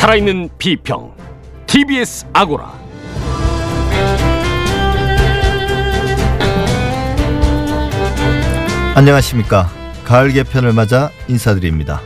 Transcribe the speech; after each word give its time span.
살아있는 0.00 0.48
비평 0.56 1.14
TBS 1.66 2.24
아고라 2.32 2.72
안녕하십니까. 8.94 9.70
가을 10.04 10.32
개편을 10.32 10.72
맞아 10.72 11.10
인사드립니다. 11.28 12.00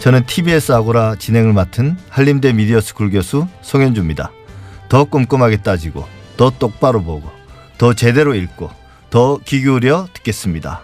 저는 0.00 0.26
TBS 0.26 0.72
아고라 0.72 1.14
진행을 1.14 1.52
맡은 1.52 1.96
한림대 2.08 2.52
미디어스쿨 2.52 3.12
교수 3.12 3.46
송현주입니다. 3.62 4.32
더 4.88 5.04
꼼꼼하게 5.04 5.58
따지고 5.58 6.08
더 6.36 6.50
똑바로 6.50 7.00
보고 7.00 7.30
더 7.78 7.94
제대로 7.94 8.34
읽고 8.34 8.70
더 9.10 9.38
귀 9.44 9.60
기울여 9.60 10.08
듣겠습니다. 10.14 10.80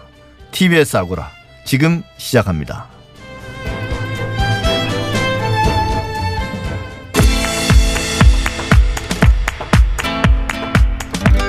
TBS 0.51 0.95
아고라 0.95 1.29
지금 1.65 2.03
시작합니다. 2.15 2.96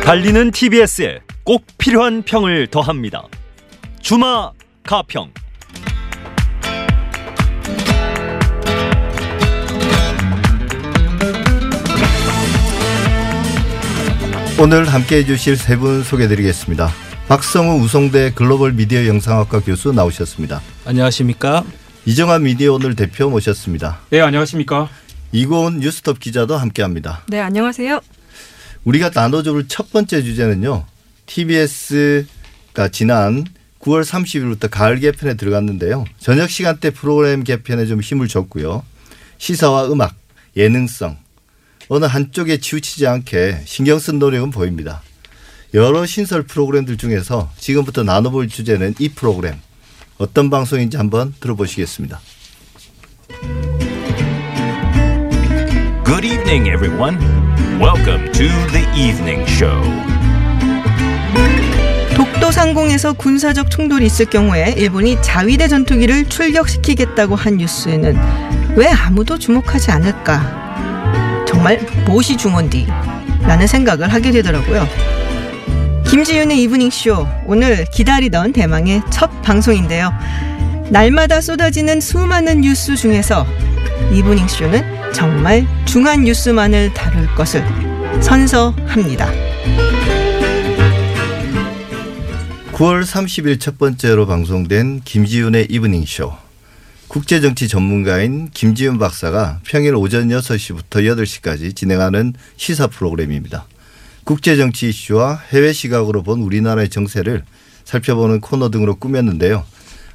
달리는 0.08 0.50
TBS에 0.52 1.20
꼭 1.44 1.66
필요한 1.76 2.22
평을 2.22 2.68
더합니다. 2.68 3.28
주마 4.00 4.52
가평. 4.82 5.30
오늘 14.58 14.86
함께해 14.88 15.26
주실 15.26 15.58
세 15.58 15.76
분 15.76 16.02
소개드리겠습니다. 16.02 16.88
박성우 17.28 17.82
우송대 17.82 18.32
글로벌 18.34 18.72
미디어 18.72 19.06
영상학과 19.06 19.60
교수 19.60 19.92
나오셨습니다. 19.92 20.62
안녕하십니까? 20.86 21.64
이정환 22.06 22.44
미디어 22.44 22.72
오늘 22.72 22.96
대표 22.96 23.28
모셨습니다. 23.28 23.98
네, 24.08 24.22
안녕하십니까. 24.22 24.88
이고은 25.32 25.80
뉴스톱 25.80 26.18
기자도 26.18 26.56
함께합니다. 26.56 27.24
네, 27.28 27.40
안녕하세요. 27.40 28.00
우리가 28.88 29.10
나눠줄 29.14 29.68
첫 29.68 29.92
번째 29.92 30.22
주제는요. 30.22 30.86
TBS가 31.26 32.88
지난 32.90 33.44
9월 33.80 34.02
30일부터 34.02 34.70
가을 34.70 34.98
개편에 34.98 35.34
들어갔는데요. 35.34 36.06
저녁 36.18 36.48
시간대 36.48 36.90
프로그램 36.90 37.44
개편에 37.44 37.84
좀 37.84 38.00
힘을 38.00 38.28
줬고요. 38.28 38.82
시사와 39.36 39.92
음악, 39.92 40.16
예능성 40.56 41.18
어느 41.88 42.06
한쪽에 42.06 42.56
치우치지 42.56 43.06
않게 43.06 43.62
신경 43.66 43.98
쓴 43.98 44.18
노력은 44.18 44.50
보입니다. 44.50 45.02
여러 45.74 46.06
신설 46.06 46.44
프로그램들 46.44 46.96
중에서 46.96 47.50
지금부터 47.58 48.04
나눠볼 48.04 48.48
주제는 48.48 48.94
이 48.98 49.10
프로그램 49.10 49.56
어떤 50.16 50.48
방송인지 50.48 50.96
한번 50.96 51.34
들어보시겠습니다. 51.40 52.20
Good 56.06 56.26
evening, 56.26 56.70
everyone. 56.70 57.47
Welcome 57.80 58.32
to 58.32 58.48
the 58.72 58.84
evening 58.96 59.48
show. 59.48 59.80
독도 62.16 62.50
상공에서 62.50 63.12
군사적 63.12 63.70
충돌이 63.70 64.06
있을 64.06 64.26
경우에 64.26 64.74
일본이 64.76 65.16
자위대 65.22 65.68
전투기를 65.68 66.28
출격시키겠다고 66.28 67.36
한 67.36 67.58
뉴스에는 67.58 68.18
왜 68.74 68.88
아무도 68.88 69.38
주목하지 69.38 69.92
않을까? 69.92 71.44
정말 71.46 71.78
무엇이 72.04 72.36
중헌디? 72.36 72.88
라는 73.42 73.68
생각을 73.68 74.12
하게 74.12 74.32
되더라고요. 74.32 74.88
김지윤의 76.04 76.60
이브닝쇼 76.62 77.28
오늘 77.46 77.84
기다리던 77.84 78.54
대망의 78.54 79.02
첫 79.10 79.40
방송인데요. 79.42 80.12
날마다 80.90 81.40
쏟아지는 81.40 82.00
수많은 82.00 82.62
뉴스 82.62 82.96
중에서 82.96 83.46
이브닝쇼는 84.12 84.97
정말 85.12 85.66
중한 85.86 86.24
뉴스만을 86.24 86.92
다룰 86.94 87.26
것을 87.34 87.64
선서합니다. 88.22 89.30
9월 92.72 93.02
30일 93.02 93.58
첫 93.58 93.78
번째로 93.78 94.26
방송된 94.26 95.02
김지윤의 95.04 95.66
이브닝 95.70 96.04
쇼. 96.06 96.32
국제정치 97.08 97.68
전문가인 97.68 98.50
김지윤 98.52 98.98
박사가 98.98 99.60
평일 99.64 99.96
오전 99.96 100.28
6시부터 100.28 101.02
8시까지 101.02 101.74
진행하는 101.74 102.34
시사 102.56 102.86
프로그램입니다. 102.86 103.66
국제정치 104.24 104.90
이슈와 104.90 105.42
해외 105.50 105.72
시각으로 105.72 106.22
본 106.22 106.40
우리나라의 106.40 106.90
정세를 106.90 107.44
살펴보는 107.84 108.40
코너 108.40 108.70
등으로 108.70 108.96
꾸몄는데요. 108.96 109.64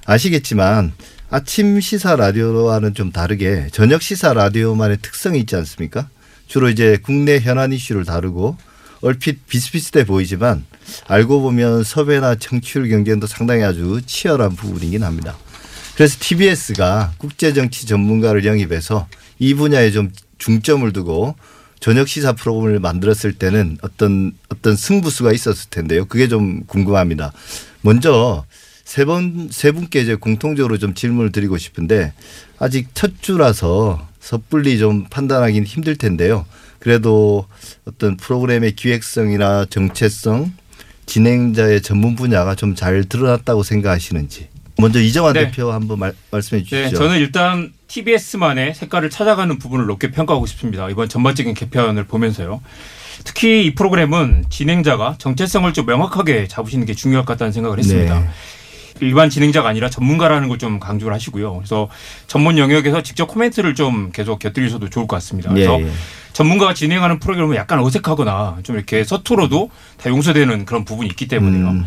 아시겠지만 0.06 0.94
아침 1.36 1.82
시사 1.82 2.16
라디오와는 2.16 2.94
좀 2.94 3.12
다르게 3.12 3.68
저녁 3.72 4.04
시사 4.04 4.34
라디오만의 4.34 5.00
특성이 5.02 5.40
있지 5.40 5.56
않습니까? 5.56 6.08
주로 6.46 6.70
이제 6.70 7.00
국내 7.02 7.40
현안 7.40 7.74
이슈를 7.74 8.06
다루고 8.06 8.56
얼핏 9.02 9.48
비슷비슷해 9.48 10.06
보이지만 10.06 10.64
알고 11.08 11.42
보면 11.42 11.84
섭외나 11.84 12.36
청취율 12.36 12.88
경쟁도 12.88 13.26
상당히 13.26 13.64
아주 13.64 14.00
치열한 14.06 14.56
부분이긴 14.56 15.04
합니다. 15.04 15.36
그래서 15.96 16.18
TBS가 16.20 17.14
국제 17.18 17.52
정치 17.52 17.88
전문가를 17.88 18.46
영입해서 18.46 19.08
이 19.40 19.56
분야에 19.56 19.90
좀 19.90 20.12
중점을 20.38 20.94
두고 20.94 21.36
저녁 21.80 22.10
시사 22.10 22.34
프로그램을 22.34 22.80
만들었을 22.80 23.34
때는 23.40 23.80
어떤 23.82 24.34
어떤 24.50 24.76
승부수가 24.76 25.32
있었을 25.32 25.72
텐데요. 25.72 26.06
그게 26.06 26.28
좀 26.28 26.64
궁금합니다. 26.68 27.34
먼저 27.82 28.46
세 28.94 29.06
번 29.06 29.50
세 29.50 29.72
분께 29.72 30.02
이제 30.02 30.14
공통적으로 30.14 30.78
좀 30.78 30.94
질문을 30.94 31.32
드리고 31.32 31.58
싶은데 31.58 32.14
아직 32.60 32.90
첫 32.94 33.14
주라서 33.22 34.08
섣불리 34.20 34.78
좀 34.78 35.06
판단하기는 35.10 35.66
힘들 35.66 35.96
텐데요. 35.96 36.46
그래도 36.78 37.48
어떤 37.86 38.18
프로그램의 38.18 38.74
기획성이나 38.76 39.66
정체성, 39.66 40.54
진행자의 41.08 41.82
전문 41.82 42.16
분야가 42.16 42.54
좀 42.54 42.76
잘 42.76 43.04
드러났다고 43.06 43.64
생각하시는지. 43.64 44.50
먼저 44.78 45.02
이정환 45.02 45.34
네. 45.34 45.46
대표 45.46 45.72
한번 45.72 45.98
말, 45.98 46.14
말씀해 46.30 46.62
주시죠. 46.62 46.90
네, 46.90 46.90
저는 46.92 47.18
일단 47.18 47.74
TBS만의 47.88 48.76
색깔을 48.76 49.10
찾아가는 49.10 49.58
부분을 49.58 49.88
높게 49.88 50.12
평가하고 50.12 50.46
싶습니다. 50.46 50.88
이번 50.90 51.10
전반적인 51.10 51.56
개편을 51.56 52.04
보면서요. 52.06 52.62
특히 53.24 53.66
이 53.66 53.74
프로그램은 53.74 54.46
진행자가 54.50 55.16
정체성을 55.18 55.74
좀 55.74 55.88
명확하게 55.88 56.48
잡으시는 56.48 56.86
게 56.86 56.94
중요할 56.94 57.26
것 57.26 57.34
같다는 57.34 57.52
생각을 57.54 57.80
했습니다. 57.80 58.20
네. 58.20 58.30
일반 59.02 59.30
진행자가 59.30 59.68
아니라 59.70 59.90
전문가라는 59.90 60.48
걸 60.50 60.58
좀 60.58 60.80
강조를 60.80 61.14
하시고요. 61.14 61.56
그래서 61.58 61.90
전문 62.28 62.58
영역에서 62.58 63.02
직접 63.02 63.26
코멘트를 63.28 63.76
좀 63.76 64.12
계속 64.12 64.40
곁들이셔도 64.40 64.90
좋을 64.90 65.08
것 65.08 65.16
같습니다. 65.18 65.50
그래서 65.52 65.80
예, 65.82 65.86
예. 65.88 65.92
전문가가 66.32 66.74
진행하는 66.74 67.20
프로그램은 67.20 67.56
약간 67.56 67.80
어색하거나 67.80 68.60
좀 68.64 68.76
이렇게 68.76 69.04
서투러도 69.04 69.70
다 69.98 70.10
용서되는 70.10 70.66
그런 70.66 70.86
부분이 70.86 71.10
있기 71.10 71.28
때문에요. 71.28 71.70
음. 71.70 71.86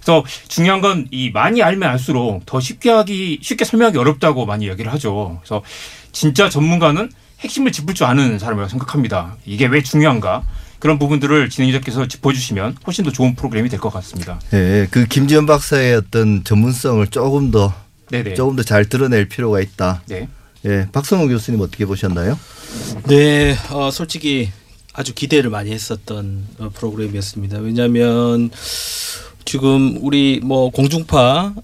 그래서 0.00 0.24
중요한 0.48 0.80
건 0.80 1.06
이 1.10 1.30
많이 1.30 1.62
알면 1.62 1.88
알수록 1.88 2.46
더 2.46 2.60
쉽게 2.60 2.90
하기 2.90 3.40
쉽게 3.42 3.64
설명하기 3.64 3.98
어렵다고 3.98 4.46
많이 4.46 4.68
얘기를 4.68 4.92
하죠. 4.92 5.38
그래서 5.42 5.62
진짜 6.12 6.48
전문가는 6.48 7.10
핵심을 7.40 7.72
짚을 7.72 7.94
줄 7.94 8.06
아는 8.06 8.38
사람이라고 8.38 8.68
생각합니다. 8.70 9.36
이게 9.44 9.66
왜 9.66 9.82
중요한가? 9.82 10.42
그런 10.84 10.98
부분들을 10.98 11.48
진행자께서 11.48 12.06
짚어주시면 12.08 12.76
훨씬 12.86 13.06
더 13.06 13.10
좋은 13.10 13.34
프로그램이 13.34 13.70
될 13.70 13.80
것 13.80 13.90
같습니다. 13.90 14.38
예, 14.52 14.86
그 14.90 15.06
김지현 15.06 15.46
박사의 15.46 15.94
어떤 15.94 16.44
전문성을 16.44 17.06
조금 17.06 17.50
더 17.50 17.72
네네. 18.10 18.34
조금 18.34 18.54
더 18.54 18.62
잘 18.62 18.84
드러낼 18.84 19.26
필요가 19.26 19.62
있다. 19.62 20.02
네. 20.08 20.28
예, 20.66 20.86
박성호 20.92 21.28
교수님 21.28 21.62
어떻게 21.62 21.86
보셨나요? 21.86 22.38
네, 23.08 23.56
어, 23.70 23.90
솔직히 23.90 24.50
아주 24.92 25.14
기대를 25.14 25.48
많이 25.48 25.72
했었던 25.72 26.44
어, 26.58 26.68
프로그램이었습니다. 26.74 27.60
왜냐하면 27.60 28.50
지금 29.46 29.96
우리 30.02 30.38
뭐 30.44 30.68
공중파 30.68 31.54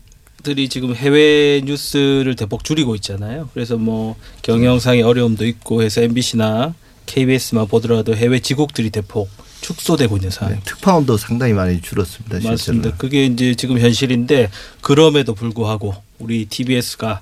들이 0.42 0.70
지금 0.70 0.94
해외 0.94 1.60
뉴스를 1.66 2.36
대폭 2.36 2.64
줄이고 2.64 2.94
있잖아요. 2.94 3.50
그래서 3.52 3.76
뭐 3.76 4.16
경영상의 4.40 5.02
어려움도 5.02 5.44
있고 5.46 5.82
해서 5.82 6.00
MBC나 6.00 6.72
KBS만 7.10 7.66
보더라도 7.66 8.14
해외 8.14 8.38
지국들이 8.38 8.90
대폭 8.90 9.28
축소되고 9.60 10.16
있는 10.16 10.30
상황. 10.30 10.54
네, 10.54 10.60
특파원도 10.64 11.16
상당히 11.16 11.52
많이 11.52 11.80
줄었습니다. 11.80 12.36
실제로. 12.36 12.52
맞습니다. 12.52 12.96
그게 12.96 13.26
이제 13.26 13.54
지금 13.56 13.78
현실인데 13.78 14.48
그럼에도 14.80 15.34
불구하고 15.34 15.94
우리 16.20 16.46
TBS가 16.46 17.20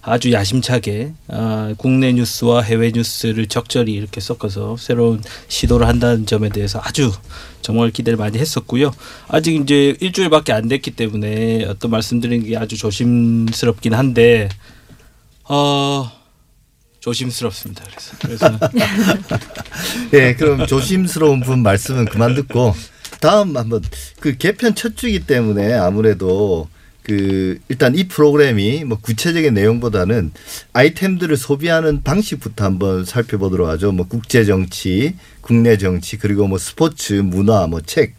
아주 0.00 0.32
야심차게 0.32 1.14
아, 1.28 1.74
국내 1.76 2.12
뉴스와 2.12 2.62
해외 2.62 2.92
뉴스를 2.94 3.46
적절히 3.46 3.94
이렇게 3.94 4.20
섞어서 4.20 4.76
새로운 4.76 5.22
시도를 5.48 5.88
한다는 5.88 6.26
점에 6.26 6.50
대해서 6.50 6.80
아주 6.82 7.10
정말 7.60 7.90
기대를 7.90 8.16
많이 8.16 8.38
했었고요. 8.38 8.92
아직 9.26 9.56
이제 9.56 9.96
일주일밖에 10.00 10.52
안 10.52 10.68
됐기 10.68 10.92
때문에 10.92 11.64
어떤 11.64 11.90
말씀드리는 11.90 12.46
게 12.46 12.56
아주 12.56 12.76
조심스럽긴 12.76 13.94
한데 13.94 14.48
어 15.48 16.23
조심스럽습니다. 17.04 17.84
그래서 18.22 18.58
예, 20.14 20.34
그럼 20.34 20.66
조심스러운 20.66 21.40
분 21.40 21.62
말씀은 21.62 22.06
그만 22.06 22.34
듣고 22.34 22.74
다음 23.20 23.58
한번 23.58 23.82
그 24.20 24.38
개편 24.38 24.74
첫 24.74 24.96
주기 24.96 25.26
때문에 25.26 25.74
아무래도 25.74 26.66
그 27.02 27.58
일단 27.68 27.94
이 27.94 28.08
프로그램이 28.08 28.84
뭐 28.84 28.98
구체적인 28.98 29.52
내용보다는 29.52 30.32
아이템들을 30.72 31.36
소비하는 31.36 32.02
방식부터 32.02 32.64
한번 32.64 33.04
살펴보도록 33.04 33.68
하죠. 33.68 33.92
뭐 33.92 34.06
국제 34.08 34.46
정치, 34.46 35.14
국내 35.42 35.76
정치 35.76 36.16
그리고 36.16 36.48
뭐 36.48 36.56
스포츠, 36.56 37.12
문화, 37.12 37.66
뭐 37.66 37.80
책 37.84 38.14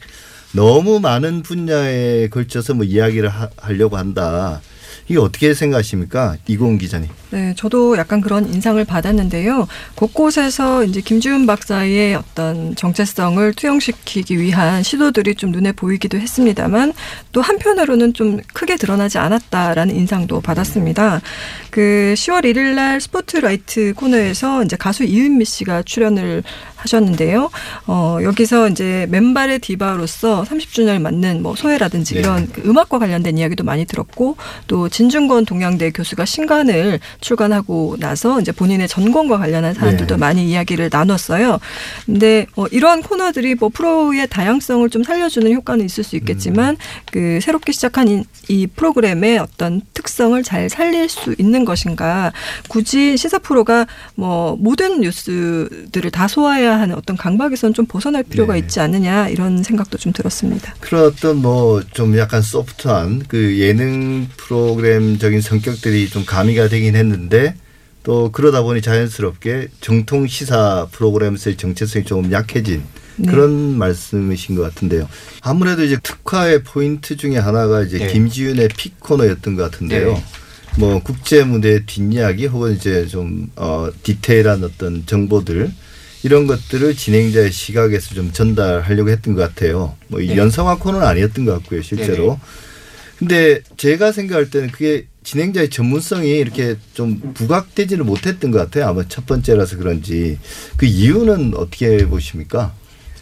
너무 0.52 1.00
많은 1.00 1.42
분야에 1.42 2.30
걸쳐서 2.30 2.76
뭐 2.76 2.86
이야기를 2.86 3.30
하, 3.30 3.50
하려고 3.58 3.98
한다. 3.98 4.62
이게 5.08 5.20
어떻게 5.20 5.54
생각하십니까? 5.54 6.38
이공 6.48 6.78
기자님. 6.78 7.10
네, 7.30 7.54
저도 7.56 7.98
약간 7.98 8.22
그런 8.22 8.52
인상을 8.52 8.84
받았는데요. 8.86 9.68
곳곳에서 9.96 10.84
이제 10.84 11.02
김지훈 11.02 11.46
박사의 11.46 12.16
어떤 12.16 12.76
정체성을 12.76 13.54
투영시키기 13.54 14.40
위한 14.40 14.82
시도들이 14.84 15.36
좀 15.36 15.52
눈에 15.52 15.72
보이기도 15.72 16.18
했습니다만 16.18 16.94
또 17.32 17.42
한편으로는 17.42 18.14
좀 18.14 18.40
크게 18.54 18.78
드러나지 18.78 19.18
않았다라는 19.18 19.96
인상도 19.96 20.42
받았습니다. 20.42 21.22
그 21.70 22.14
10월 22.18 22.46
1일 22.46 22.76
날 22.76 23.02
스포트라이트 23.02 23.94
코너에서 23.96 24.64
이제 24.64 24.76
가수 24.76 25.04
이은미 25.04 25.46
씨가 25.46 25.84
출연을 25.84 26.44
하셨는데요. 26.86 27.50
어, 27.88 28.20
여기서 28.22 28.70
이제 28.70 29.08
맨발의 29.10 29.60
디바로서 29.60 30.44
30주년을 30.44 31.02
맞는 31.02 31.42
뭐 31.42 31.56
소회라든지 31.56 32.14
네. 32.14 32.20
이런 32.22 32.48
그 32.52 32.62
음악과 32.66 33.00
관련된 33.00 33.38
이야기도 33.38 33.64
많이 33.64 33.86
들었고 33.86 34.38
또 34.68 34.88
진중권 34.96 35.44
동양대 35.44 35.92
교수가 35.92 36.24
신간을 36.24 37.02
출간하고 37.20 37.98
나서 38.00 38.40
이제 38.40 38.54
본인의 38.54 38.88
전공과 38.88 39.38
관련한 39.38 39.74
사람들도 39.74 40.16
네. 40.16 40.20
많이 40.20 40.50
이야기를 40.50 40.90
나눴어요. 40.90 41.60
근데 42.06 42.46
어, 42.56 42.66
이러한 42.68 43.02
코너들이 43.02 43.56
뭐 43.56 43.68
프로의 43.68 44.26
다양성을 44.30 44.90
좀 44.90 45.04
살려주는 45.04 45.52
효과는 45.54 45.84
있을 45.84 46.06
수 46.06 46.16
있겠지만 46.16 46.78
그 47.12 47.40
새롭게 47.42 47.74
시작한 47.74 48.08
이, 48.08 48.24
이 48.48 48.68
프로그램의 48.68 49.40
어떤 49.40 49.82
특성을 49.94 50.42
잘 50.44 50.70
살릴 50.70 51.10
수 51.10 51.36
있는 51.38 51.66
것인가 51.66 52.32
굳이 52.70 53.18
시사 53.18 53.40
프로가 53.40 53.88
뭐 54.16 54.56
모든 54.58 55.02
뉴스들을 55.02 56.10
다 56.12 56.30
소화해야 56.30 56.80
하는 56.80 56.96
어떤 56.96 57.18
강박에서는 57.18 57.74
좀 57.74 57.86
벗어날 57.86 58.24
필요가 58.24 58.54
네. 58.54 58.60
있지 58.60 58.80
않느냐 58.80 59.28
이런 59.28 59.62
생각도 59.62 59.98
좀 59.98 60.14
들었습니다. 60.14 60.74
그런 60.80 61.08
어떤 61.08 61.42
뭐 61.42 61.82
좀 61.94 62.18
약간 62.18 62.42
소프트한 62.42 63.24
그 63.28 63.60
예능 63.60 64.28
프로그램 64.38 64.85
적인 65.20 65.42
성격들이 65.42 66.10
좀 66.10 66.26
가미가 66.26 66.70
되긴 66.70 66.96
했는데 66.96 67.56
또 68.04 68.32
그러다 68.32 68.62
보니 68.62 68.82
자연스럽게 68.82 69.70
정통 69.82 70.28
시사 70.28 70.88
프로그램에서의 70.92 71.58
정체성이 71.58 72.06
조금 72.06 72.32
약해진 72.32 72.84
네. 73.18 73.32
그런 73.32 73.78
말씀이신 73.78 74.56
것 74.56 74.62
같은데요. 74.62 75.08
아무래도 75.42 75.84
이제 75.84 75.98
특화의 76.02 76.64
포인트 76.64 77.18
중에 77.18 77.38
하나가 77.38 77.82
이제 77.82 77.98
네. 77.98 78.08
김지윤의 78.08 78.70
픽 78.78 79.00
코너였던 79.00 79.56
것 79.56 79.64
같은데요. 79.64 80.14
네. 80.14 80.24
뭐 80.78 81.02
국제 81.02 81.44
무대 81.44 81.86
뒷이야기 81.86 82.48
혹은 82.48 82.76
이제 82.76 83.08
좀 83.08 83.50
어, 83.56 83.90
디테일한 84.04 84.64
어떤 84.64 85.06
정보들 85.06 85.72
이런 86.24 86.48
것들을 86.48 86.96
진행자의 86.96 87.52
시각에서 87.52 88.16
좀 88.16 88.32
전달하려고 88.32 89.10
했던 89.10 89.36
것 89.36 89.42
같아요. 89.42 89.96
뭐이 90.08 90.28
네. 90.28 90.38
연성화 90.38 90.78
코너는 90.78 91.06
아니었던 91.08 91.46
것 91.46 91.54
같고요, 91.54 91.82
실제로. 91.82 92.24
네네. 92.24 92.38
근데 93.18 93.62
제가 93.78 94.12
생각할 94.12 94.50
때는 94.50 94.72
그게 94.72 95.06
진행자의 95.24 95.70
전문성이 95.70 96.32
이렇게 96.32 96.76
좀 96.94 97.34
부각되지를 97.34 98.04
못했던 98.04 98.52
것 98.52 98.60
같아요. 98.60 98.88
아마 98.88 99.08
첫 99.08 99.26
번째라서 99.26 99.78
그런지 99.78 100.38
그 100.78 100.86
이유는 100.86 101.54
어떻게 101.56 102.06
보십니까? 102.06 102.74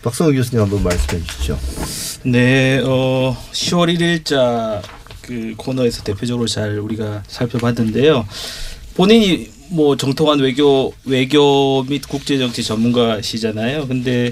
박성우 0.01 0.33
교수님 0.33 0.61
한번 0.61 0.83
말씀해 0.83 1.23
주시죠. 1.23 1.57
네, 2.23 2.81
어, 2.83 3.37
10월 3.53 3.97
1일자 3.97 4.81
그 5.21 5.53
코너에서 5.55 6.03
대표적으로 6.03 6.47
잘 6.47 6.77
우리가 6.77 7.23
살펴봤는데요. 7.27 8.27
본인이 8.95 9.49
뭐 9.69 9.97
정통한 9.97 10.39
외교 10.39 10.93
외교 11.05 11.83
및 11.89 12.07
국제 12.07 12.37
정치 12.37 12.63
전문가시잖아요. 12.63 13.87
근데 13.87 14.31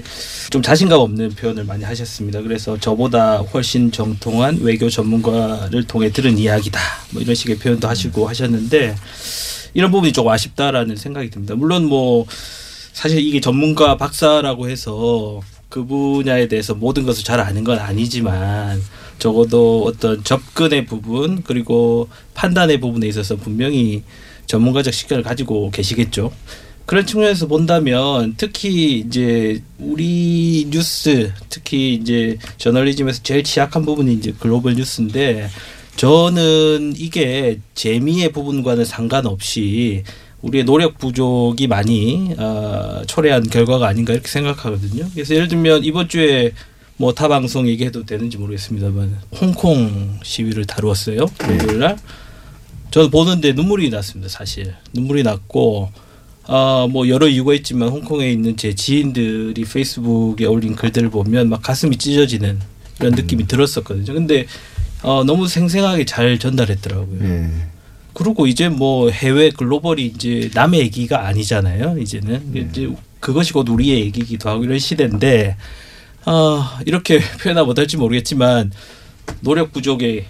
좀 0.50 0.62
자신감 0.62 1.00
없는 1.00 1.30
표현을 1.30 1.64
많이 1.64 1.82
하셨습니다. 1.82 2.42
그래서 2.42 2.78
저보다 2.78 3.38
훨씬 3.38 3.90
정통한 3.90 4.58
외교 4.60 4.88
전문가를 4.88 5.84
통해 5.84 6.12
들은 6.12 6.38
이야기다. 6.38 6.78
뭐 7.10 7.22
이런 7.22 7.34
식의 7.34 7.58
표현도 7.58 7.88
하시고 7.88 8.28
하셨는데 8.28 8.94
이런 9.74 9.90
부분이 9.90 10.12
조금 10.12 10.30
아쉽다라는 10.30 10.96
생각이 10.96 11.30
듭니다. 11.30 11.56
물론 11.56 11.86
뭐 11.86 12.24
사실 12.92 13.18
이게 13.18 13.40
전문가 13.40 13.96
박사라고 13.96 14.68
해서 14.68 15.40
그 15.68 15.84
분야에 15.84 16.46
대해서 16.48 16.74
모든 16.74 17.04
것을 17.04 17.24
잘 17.24 17.40
아는 17.40 17.64
건 17.64 17.78
아니지만 17.78 18.80
적어도 19.18 19.84
어떤 19.86 20.22
접근의 20.22 20.86
부분 20.86 21.42
그리고 21.42 22.08
판단의 22.34 22.78
부분에 22.80 23.08
있어서 23.08 23.36
분명히 23.36 24.02
전문가적 24.52 24.92
시각을 24.92 25.22
가지고 25.22 25.70
계시겠죠. 25.70 26.30
그런 26.84 27.06
측면에서 27.06 27.46
본다면 27.46 28.34
특히 28.36 28.98
이제 28.98 29.62
우리 29.78 30.66
뉴스 30.70 31.32
특히 31.48 31.94
이제 31.94 32.36
저널리즘에서 32.58 33.22
제일 33.22 33.44
취약한 33.44 33.86
부분이 33.86 34.12
이제 34.12 34.34
글로벌 34.38 34.74
뉴스인데 34.74 35.48
저는 35.96 36.92
이게 36.96 37.60
재미의 37.74 38.32
부분과는 38.32 38.84
상관없이 38.84 40.02
우리의 40.42 40.64
노력 40.64 40.98
부족이 40.98 41.66
많이 41.68 42.34
어, 42.36 43.02
초래한 43.06 43.48
결과가 43.48 43.86
아닌가 43.86 44.12
이렇게 44.12 44.28
생각하거든요. 44.28 45.08
그래서 45.14 45.34
예를 45.34 45.48
들면 45.48 45.84
이번 45.84 46.08
주에 46.08 46.52
뭐 46.98 47.12
타 47.14 47.26
방송 47.28 47.66
얘기해도 47.68 48.04
되는지 48.04 48.36
모르겠습니다만 48.36 49.18
홍콩 49.40 50.18
시위를 50.22 50.66
다루었어요. 50.66 51.26
금요일 51.38 51.78
날. 51.78 51.96
저는 52.92 53.10
보는데 53.10 53.52
눈물이 53.52 53.88
났습니다. 53.88 54.28
사실 54.28 54.74
눈물이 54.92 55.22
났고 55.22 55.90
아뭐 56.44 57.08
여러 57.08 57.26
이유가 57.26 57.54
있지만 57.54 57.88
홍콩에 57.88 58.30
있는 58.30 58.56
제 58.58 58.74
지인들이 58.74 59.64
페이스북에 59.64 60.44
올린 60.44 60.76
글들을 60.76 61.08
보면 61.08 61.48
막 61.48 61.62
가슴이 61.62 61.96
찢어지는 61.96 62.60
이런 63.00 63.14
느낌이 63.14 63.46
들었었거든요. 63.46 64.12
근데 64.12 64.46
어, 65.02 65.24
너무 65.24 65.48
생생하게 65.48 66.04
잘 66.04 66.38
전달했더라고요. 66.38 67.24
예. 67.24 67.50
그리고 68.12 68.46
이제 68.46 68.68
뭐 68.68 69.08
해외 69.08 69.48
글로벌이 69.48 70.04
이제 70.04 70.50
남의 70.52 70.80
얘기가 70.80 71.26
아니잖아요. 71.26 71.96
이제는 71.98 72.68
이제 72.70 72.94
그것이 73.20 73.54
곧 73.54 73.70
우리의 73.70 74.00
얘기기도 74.00 74.50
하고 74.50 74.64
이런 74.64 74.78
시대인데 74.78 75.56
아 76.26 76.78
이렇게 76.84 77.20
표현하 77.40 77.64
못할지 77.64 77.96
모르겠지만 77.96 78.70
노력 79.40 79.72
부족의 79.72 80.26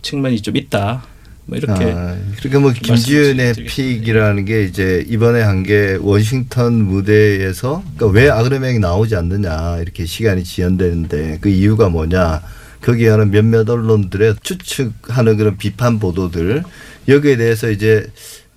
측면이 0.00 0.40
좀 0.40 0.56
있다. 0.56 1.15
뭐 1.46 1.56
이렇게 1.56 1.84
아, 1.92 2.16
그러니까 2.38 2.60
뭐 2.60 2.72
말씀드리겠습니다. 2.88 3.74
픽이라는 3.74 4.44
게 4.44 4.64
이제 4.64 5.04
이번에 5.08 5.42
한 5.42 5.62
게 5.62 5.96
워싱턴 6.00 6.74
무대에서 6.84 7.82
그러니까 7.96 8.06
왜 8.20 8.28
아그레명이 8.30 8.78
나오지 8.78 9.16
않느냐 9.16 9.78
이렇게 9.78 10.06
시간이 10.06 10.44
지연되는데 10.44 11.38
그 11.40 11.48
이유가 11.48 11.88
뭐냐 11.88 12.42
거기에 12.82 13.08
하는 13.08 13.30
몇몇 13.30 13.68
언론들의 13.68 14.36
추측하는 14.42 15.36
그런 15.36 15.56
비판 15.56 15.98
보도들 15.98 16.62
여기에 17.08 17.36
대해서 17.36 17.70
이제 17.70 18.06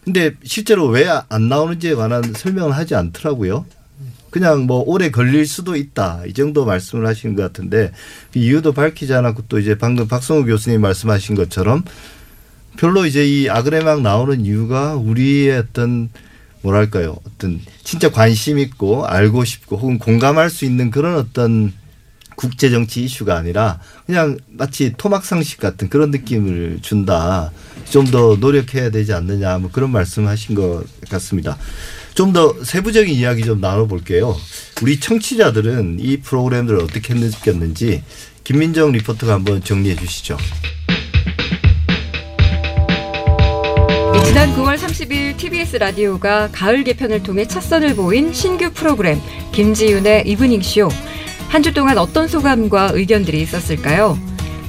근데 0.03 0.31
실제로 0.43 0.87
왜 0.87 1.05
안 1.29 1.47
나오는지에 1.49 1.93
관한 1.95 2.33
설명을 2.35 2.75
하지 2.75 2.95
않더라고요. 2.95 3.65
그냥 4.31 4.61
뭐 4.67 4.83
오래 4.85 5.09
걸릴 5.09 5.45
수도 5.47 5.75
있다 5.75 6.21
이 6.27 6.33
정도 6.33 6.65
말씀을 6.65 7.07
하시는 7.07 7.35
것 7.35 7.41
같은데 7.43 7.91
그 8.31 8.39
이유도 8.39 8.73
밝히지 8.73 9.13
않았고 9.13 9.43
또 9.49 9.57
이제 9.59 9.75
방금 9.77 10.07
박성우 10.07 10.45
교수님 10.45 10.81
말씀하신 10.81 11.35
것처럼 11.35 11.83
별로 12.77 13.05
이제 13.05 13.25
이 13.27 13.49
아그레막 13.49 14.01
나오는 14.01 14.45
이유가 14.45 14.95
우리의 14.95 15.57
어떤 15.57 16.09
뭐랄까요 16.61 17.17
어떤 17.25 17.59
진짜 17.83 18.11
관심 18.11 18.59
있고 18.59 19.05
알고 19.05 19.45
싶고 19.45 19.77
혹은 19.77 19.97
공감할 19.99 20.49
수 20.49 20.65
있는 20.65 20.91
그런 20.91 21.15
어떤 21.15 21.73
국제 22.35 22.69
정치 22.69 23.03
이슈가 23.03 23.35
아니라 23.35 23.79
그냥 24.05 24.37
마치 24.47 24.93
토막 24.97 25.25
상식 25.25 25.59
같은 25.59 25.89
그런 25.89 26.11
느낌을 26.11 26.79
준다. 26.81 27.51
좀 27.89 28.05
더 28.05 28.37
노력해야 28.39 28.91
되지 28.91 29.13
않느냐 29.13 29.57
뭐 29.57 29.71
그런 29.71 29.89
말씀하신 29.91 30.55
것 30.55 30.83
같습니다. 31.09 31.57
좀 32.13 32.33
더 32.33 32.55
세부적인 32.63 33.13
이야기 33.13 33.43
좀 33.43 33.59
나눠볼게요. 33.59 34.35
우리 34.81 34.99
청취자들은 34.99 35.97
이 35.99 36.17
프로그램들을 36.17 36.79
어떻게 36.81 37.13
느꼈는지 37.13 38.03
김민정 38.43 38.91
리포터가 38.91 39.33
한번 39.33 39.63
정리해 39.63 39.95
주시죠. 39.95 40.37
네, 44.19 44.25
지난 44.25 44.55
9월 44.55 44.77
30일 44.77 45.37
TBS 45.37 45.77
라디오가 45.77 46.49
가을 46.51 46.83
개편을 46.83 47.23
통해 47.23 47.45
첫 47.47 47.61
선을 47.61 47.95
보인 47.95 48.31
신규 48.33 48.69
프로그램 48.71 49.19
김지윤의 49.51 50.23
이브닝 50.27 50.61
쇼. 50.61 50.89
한 51.49 51.63
주 51.63 51.73
동안 51.73 51.97
어떤 51.97 52.27
소감과 52.27 52.91
의견들이 52.93 53.41
있었을까요? 53.41 54.17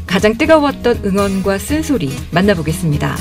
가장 0.06 0.36
뜨거웠던 0.38 1.02
응원과 1.04 1.58
쓴소리 1.58 2.10
만나보겠습니다. 2.30 3.16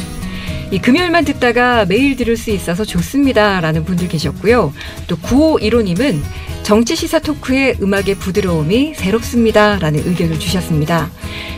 이 0.71 0.79
금요일만 0.79 1.25
듣다가 1.25 1.85
매일 1.85 2.15
들을 2.15 2.37
수 2.37 2.51
있어서 2.51 2.85
좋습니다라는 2.85 3.83
분들 3.85 4.07
계셨고요. 4.07 4.71
또 5.07 5.15
9515님은 5.17 6.21
정치 6.63 6.95
시사 6.95 7.19
토크에 7.19 7.77
음악의 7.81 8.15
부드러움이 8.19 8.93
새롭습니다라는 8.95 10.07
의견을 10.07 10.39
주셨습니다. 10.39 11.09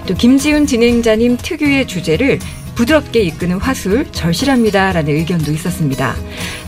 또 0.08 0.16
김지윤 0.16 0.66
진행자님 0.66 1.38
특유의 1.38 1.88
주제를 1.88 2.40
부드럽게 2.82 3.22
이끄는 3.22 3.58
화술 3.58 4.12
절실합니다라는 4.12 5.14
의견도 5.16 5.52
있었습니다. 5.52 6.16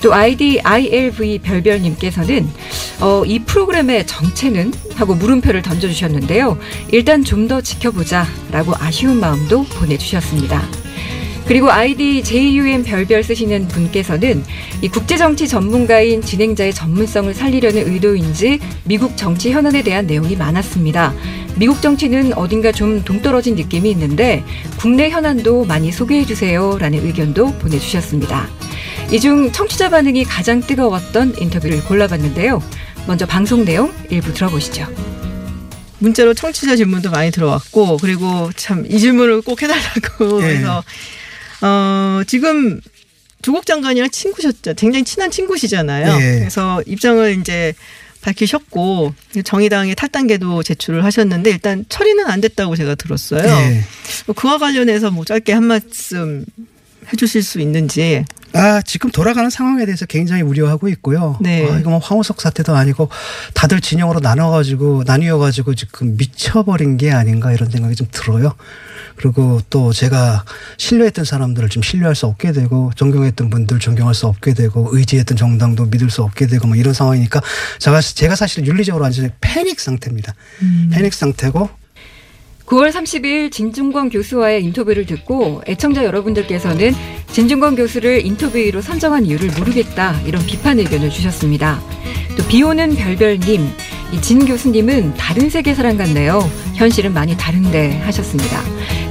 또 0.02 0.14
아이디 0.14 0.60
ILV 0.62 1.40
별별님께서는 1.40 2.48
어, 3.02 3.24
이 3.26 3.40
프로그램의 3.40 4.06
정체는 4.06 4.74
하고 4.96 5.16
물음표를 5.16 5.62
던져주셨는데요. 5.64 6.58
일단 6.92 7.24
좀 7.24 7.44
더 7.44 7.60
지켜보자라고 7.60 8.74
아쉬운 8.80 9.20
마음도 9.20 9.66
보내주셨습니다. 9.66 10.83
그리고 11.54 11.70
아이디 11.72 12.24
JUM 12.24 12.82
별별 12.82 13.24
쓰시는 13.24 13.68
분께서는 13.68 14.44
이 14.82 14.88
국제정치 14.88 15.48
전문가인 15.48 16.20
진행자의 16.20 16.74
전문성을 16.74 17.32
살리려는 17.32 17.94
의도인지 17.94 18.60
미국 18.86 19.16
정치 19.16 19.52
현안에 19.52 19.84
대한 19.84 20.08
내용이 20.08 20.36
많았습니다. 20.36 21.14
미국 21.56 21.80
정치는 21.80 22.34
어딘가 22.34 22.72
좀 22.72 23.04
동떨어진 23.04 23.54
느낌이 23.54 23.92
있는데 23.92 24.44
국내 24.80 25.12
현안도 25.12 25.66
많이 25.66 25.92
소개해 25.92 26.26
주세요라는 26.26 27.06
의견도 27.06 27.60
보내주셨습니다. 27.60 28.48
이 29.12 29.20
중 29.20 29.52
청취자 29.52 29.92
반응이 29.92 30.24
가장 30.24 30.60
뜨거웠던 30.60 31.36
인터뷰를 31.38 31.84
골라봤는데요. 31.84 32.64
먼저 33.06 33.28
방송 33.28 33.64
내용 33.64 33.94
일부 34.10 34.34
들어보시죠. 34.34 34.88
문자로 36.00 36.34
청취자 36.34 36.76
질문도 36.78 37.12
많이 37.12 37.30
들어왔고 37.30 37.98
그리고 37.98 38.50
참 38.56 38.88
이 38.90 38.98
질문을 38.98 39.42
꼭 39.44 39.62
해달라고 39.62 40.42
예. 40.42 40.48
그래서 40.48 40.84
어 41.64 42.22
지금 42.28 42.82
조국 43.42 43.66
장관이랑 43.66 44.10
친구셨죠. 44.10 44.74
굉장히 44.76 45.04
친한 45.04 45.32
친구시잖아요. 45.32 46.22
예. 46.22 46.40
그래서 46.40 46.82
입장을 46.86 47.40
이제 47.40 47.74
밝히셨고 48.22 49.14
정의당의 49.44 49.96
탈당계도 49.96 50.64
제출을 50.64 51.04
하셨는데 51.04 51.50
일단 51.52 51.86
처리는 51.90 52.26
안 52.26 52.42
됐다고 52.42 52.76
제가 52.76 52.96
들었어요. 52.96 53.44
예. 53.44 53.84
뭐 54.26 54.36
그와 54.36 54.58
관련해서 54.58 55.12
뭐 55.12 55.26
짧게 55.26 55.54
한 55.54 55.66
말씀 55.66 56.46
해주실 57.12 57.44
수 57.44 57.60
있는지. 57.60 58.24
아, 58.54 58.82
지금 58.84 59.10
돌아가는 59.10 59.50
상황에 59.50 59.86
대해서 59.86 60.06
굉장히 60.06 60.44
우려하고 60.44 60.88
있고요. 60.90 61.38
네. 61.42 61.70
아, 61.70 61.80
이거 61.80 61.90
뭐 61.90 62.00
황우석 62.00 62.40
사태도 62.40 62.76
아니고 62.76 63.10
다들 63.54 63.82
진영으로 63.82 64.20
나눠가지고, 64.20 65.04
나뉘어가지고 65.06 65.76
지금 65.76 66.18
미쳐버린 66.18 66.98
게 66.98 67.12
아닌가 67.12 67.52
이런 67.52 67.70
생각이 67.70 67.96
좀 67.96 68.08
들어요. 68.12 68.54
그리고 69.16 69.62
또 69.70 69.94
제가 69.94 70.44
신뢰했던 70.78 71.26
사람들을 71.26 71.70
좀 71.70 71.84
신뢰할 71.84 72.16
수 72.16 72.26
없게 72.26 72.52
되고, 72.52 72.92
존경했던 72.96 73.50
분들 73.50 73.80
존경할 73.80 74.14
수 74.14 74.28
없게 74.28 74.54
되고, 74.54 74.90
의지했던 74.92 75.38
정당도 75.38 75.86
믿을 75.86 76.10
수 76.10 76.24
없게 76.24 76.48
되고, 76.48 76.68
뭐 76.68 76.76
이런 76.76 76.94
상황이니까 76.94 77.42
제가, 77.80 78.02
제가 78.02 78.36
사실 78.36 78.66
윤리적으로 78.66 79.04
완전히 79.04 79.30
패닉 79.42 79.80
상태입니다. 79.80 80.34
패닉 80.92 81.14
상태고, 81.14 81.70
9월 82.66 82.92
30일 82.92 83.52
진중권 83.52 84.10
교수와의 84.10 84.64
인터뷰를 84.64 85.06
듣고 85.06 85.62
애청자 85.68 86.06
여러분들께서는 86.06 86.94
진중권 87.32 87.76
교수를 87.76 88.26
인터뷰로 88.26 88.82
선정한 88.82 89.26
이유를 89.26 89.52
모르겠다 89.58 90.20
이런 90.26 90.46
비판 90.46 90.80
의견을 90.80 91.10
주셨습니다. 91.10 91.82
또 92.38 92.48
비오는 92.48 92.96
별별님, 92.96 93.68
이진 94.14 94.46
교수님은 94.46 95.16
다른 95.16 95.50
세계 95.50 95.74
사람 95.74 95.98
같네요. 95.98 96.40
현실은 96.76 97.14
많이 97.14 97.36
다른데 97.36 98.00
하셨습니다. 98.00 98.62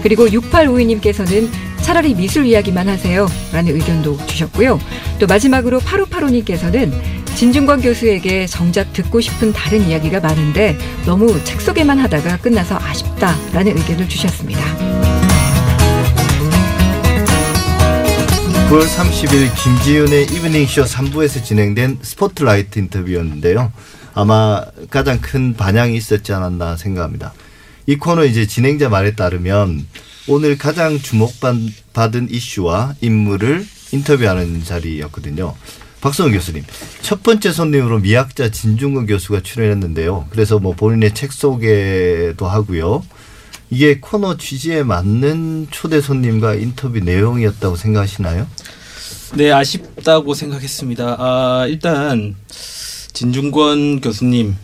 그리고 0.03 0.27
6852님께서는 0.27 1.49
차라리 1.83 2.15
미술 2.15 2.47
이야기만 2.47 2.89
하세요. 2.89 3.27
라는 3.53 3.75
의견도 3.75 4.17
주셨고요. 4.27 4.79
또 5.19 5.27
마지막으로 5.27 5.81
8585님께서는 5.81 6.93
진중권 7.37 7.81
교수에게 7.81 8.47
정작 8.47 8.93
듣고 8.93 9.21
싶은 9.21 9.53
다른 9.53 9.89
이야기가 9.89 10.21
많은데 10.21 10.79
너무 11.05 11.43
책 11.45 11.61
소개만 11.61 11.99
하다가 11.99 12.39
끝나서 12.39 12.79
아쉽다라는 12.79 13.77
의견을 13.79 14.09
주셨습니다. 14.09 14.61
9월 18.69 18.87
30일 18.87 19.51
김지윤의 19.55 20.25
이브닝쇼 20.25 20.85
3부에서 20.85 21.45
진행된 21.45 21.99
스포트라이트 22.03 22.79
인터뷰였는데요. 22.79 23.73
아마 24.15 24.65
가장 24.89 25.21
큰 25.21 25.55
반향이 25.55 25.97
있었지 25.97 26.33
않았나 26.33 26.77
생각합니다. 26.77 27.33
이 27.87 27.97
코너 27.97 28.25
이제 28.25 28.47
진행자 28.47 28.89
말에 28.89 29.15
따르면 29.15 29.87
오늘 30.29 30.57
가장 30.57 30.99
주목받은 30.99 32.29
이슈와 32.31 32.95
인물을 33.01 33.67
인터뷰하는 33.91 34.65
자리였거든요. 34.65 35.55
박성훈 36.03 36.33
교수님, 36.33 36.65
첫 37.01 37.23
번째 37.23 37.53
손님으로 37.53 38.01
미학자 38.01 38.51
진중근 38.51 39.07
교수가 39.07 39.43
출연했는데요. 39.43 40.27
그래서 40.31 40.59
뭐 40.59 40.75
본인의 40.75 41.15
책 41.15 41.33
소개도 41.33 42.45
하고요. 42.45 43.05
이게 43.71 44.01
코너 44.01 44.37
취지에 44.37 44.83
맞는 44.83 45.69
초대 45.71 46.01
손님과 46.01 46.57
인터뷰 46.57 46.99
내용이었다고 46.99 47.77
생각하시나요? 47.77 48.49
네, 49.37 49.53
아쉽다고 49.53 50.35
생각했습니다. 50.35 51.17
아, 51.21 51.67
일단 51.69 52.35
진중권 53.13 54.01
교수님 54.01 54.57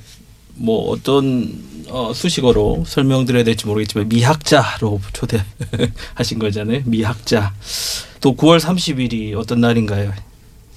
뭐 0.56 0.90
어떤 0.90 1.62
어, 1.88 2.12
수식어로 2.12 2.82
설명드려야 2.84 3.44
될지 3.44 3.64
모르겠지만 3.64 4.08
미학자로 4.08 5.00
초대하신 5.12 6.40
거잖아요. 6.40 6.82
미학자. 6.84 7.54
또 8.20 8.34
9월 8.34 8.58
30일이 8.58 9.36
어떤 9.36 9.60
날인가요? 9.60 10.12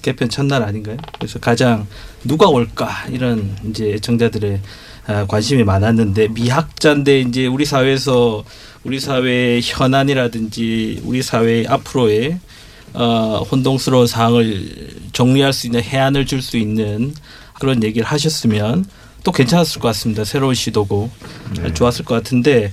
개편 0.02 0.28
첫날 0.28 0.62
아닌가요? 0.62 0.96
그래서 1.18 1.38
가장 1.38 1.86
누가 2.24 2.48
올까 2.48 3.06
이런 3.08 3.56
이제 3.68 3.92
애청자들의 3.94 4.60
아, 5.06 5.26
관심이 5.26 5.64
많았는데 5.64 6.28
미학자인데 6.28 7.20
이제 7.20 7.46
우리 7.46 7.64
사회에서 7.64 8.44
우리 8.84 9.00
사회의 9.00 9.60
현안이라든지 9.62 11.02
우리 11.04 11.22
사회 11.22 11.64
앞으로의 11.66 12.38
어, 12.94 13.46
혼동스러운 13.50 14.06
사항을 14.06 14.90
정리할 15.12 15.52
수 15.52 15.66
있는 15.66 15.82
해안을 15.82 16.26
줄 16.26 16.42
수 16.42 16.56
있는 16.58 17.14
그런 17.58 17.82
얘기를 17.82 18.06
하셨으면 18.06 18.84
또 19.24 19.30
괜찮았을 19.30 19.80
것 19.80 19.88
같습니다. 19.88 20.24
새로운 20.24 20.54
시도고 20.54 21.08
좋았을 21.74 22.04
것 22.04 22.14
같은데 22.16 22.72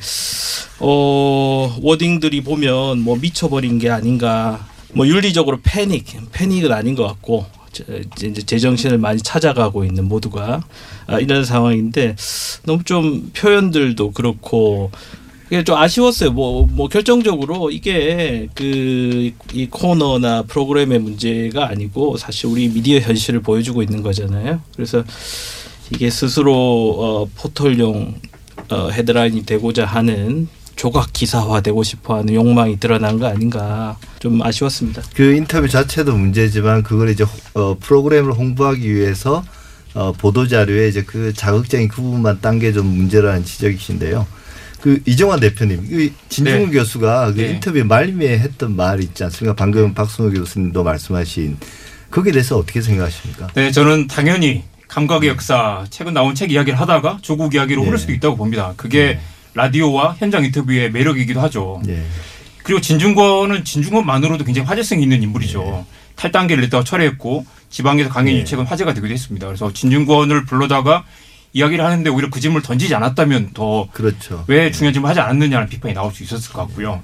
어, 0.80 1.78
워딩들이 1.82 2.42
보면 2.42 3.00
뭐 3.02 3.18
미쳐버린 3.18 3.78
게 3.80 3.90
아닌가 3.92 4.68
뭐 4.94 5.08
윤리적으로 5.08 5.60
패닉 5.64 6.06
패닉은 6.32 6.72
아닌 6.72 6.96
것 6.96 7.06
같고 7.06 7.46
제- 7.72 8.04
이제 8.18 8.42
제정신을 8.42 8.98
많이 8.98 9.22
찾아가고 9.22 9.86
있는 9.86 10.06
모두가 10.08 10.64
아, 11.08 11.20
이런 11.20 11.44
상황인데 11.46 12.16
너무 12.66 12.84
좀 12.84 13.30
표현들도 13.36 14.12
그렇고 14.12 14.92
이게 15.52 15.64
좀 15.64 15.76
아쉬웠어요. 15.78 16.32
뭐, 16.32 16.68
뭐 16.68 16.88
결정적으로 16.88 17.72
이게 17.72 18.48
그 18.56 19.32
이 19.54 19.66
코너나 19.68 20.44
프로그램의 20.44 21.00
문제가 21.00 21.70
아니고 21.70 22.18
사실 22.18 22.48
우리 22.48 22.68
미디어 22.70 23.00
현실을 23.00 23.42
보여주고 23.42 23.82
있는 23.82 24.04
거잖아요. 24.04 24.62
그래서 24.76 25.04
이게 25.94 26.10
스스로 26.12 26.54
어, 27.00 27.30
포털용 27.36 28.16
어, 28.70 28.90
헤드라인이 28.90 29.44
되고자 29.46 29.86
하는 29.86 30.48
조각 30.80 31.12
기사화되고 31.12 31.84
싶어하는 31.84 32.34
욕망이 32.34 32.80
드러난 32.80 33.20
거 33.20 33.28
아닌가 33.28 33.98
좀 34.20 34.42
아쉬웠습니다. 34.42 35.02
그 35.14 35.34
인터뷰 35.36 35.68
자체도 35.68 36.16
문제지만 36.16 36.84
그걸 36.84 37.10
이제 37.10 37.26
호- 37.26 37.60
어, 37.62 37.78
프로그램을 37.82 38.32
홍보하기 38.32 38.96
위해서 38.96 39.44
어, 39.94 40.14
보도 40.14 40.48
자료에 40.48 40.88
이제 40.88 41.04
그 41.04 41.34
자극적인 41.34 41.90
그 41.90 41.98
부분만 42.02 42.40
딴 42.40 42.60
게 42.60 42.72
좀 42.72 42.86
문제라는 42.88 43.44
지적이신데요. 43.44 44.26
그 44.80 45.02
이정환 45.06 45.42
대표님, 45.42 45.86
이 45.92 46.14
진중훈 46.30 46.68
네. 46.72 46.78
교수가 46.78 47.34
그 47.34 47.42
네. 47.42 47.50
인터뷰 47.50 47.84
말미에 47.84 48.40
했던 48.40 48.78
말 48.78 49.04
있지 49.04 49.22
않습니까? 49.26 49.56
방금 49.58 49.94
박승호 49.94 50.30
교수님도 50.32 50.82
말씀하신 50.86 51.58
거기에 52.10 52.32
대해서 52.32 52.58
어떻게 52.58 52.82
생각하십니까? 52.82 53.48
네, 53.54 53.72
저는 53.72 54.08
당연히 54.08 54.64
감각의 54.88 55.28
역사 55.28 55.84
최근 55.90 56.14
나온 56.14 56.34
책 56.36 56.54
이야기를 56.54 56.80
하다가 56.80 57.18
조국 57.22 57.54
이야기로 57.54 57.82
흐를 57.82 57.98
네. 57.98 58.02
수도 58.02 58.14
있다고 58.14 58.38
봅니다. 58.38 58.74
그게 58.78 59.20
라디오와 59.54 60.16
현장 60.20 60.44
인터뷰의 60.46 60.92
매력이기도 60.92 61.42
하죠. 61.42 61.82
예. 61.88 62.04
그리고 62.64 62.82
진중권은 62.82 63.64
진중권만으로도 63.64 64.44
굉장히 64.44 64.68
화제성이 64.68 65.04
있는 65.04 65.24
인물이죠. 65.24 65.86
탈당계를 66.16 66.64
냈다가 66.64 66.84
철회했고 66.84 67.46
지방에서 67.70 68.10
강행 68.10 68.36
네. 68.36 68.42
유책은 68.42 68.66
화제가 68.66 68.94
되기도 68.94 69.14
했습니다. 69.14 69.48
그래서 69.48 69.72
진중권을 69.74 70.46
불러다가 70.46 71.04
이야기를 71.54 71.84
하는데 71.84 72.10
오히려 72.10 72.30
그 72.30 72.40
질문을 72.40 72.62
던지지 72.62 72.94
않았다면 72.94 73.52
더 73.54 73.88
그렇죠. 73.92 74.44
왜 74.48 74.70
중요한 74.72 74.94
질문을 74.94 75.10
하지 75.10 75.20
않았느냐는 75.22 75.68
비판이 75.68 75.96
나올 75.96 76.12
수 76.14 76.24
있었을 76.24 76.54
것 76.54 76.68
같고요. 76.68 77.02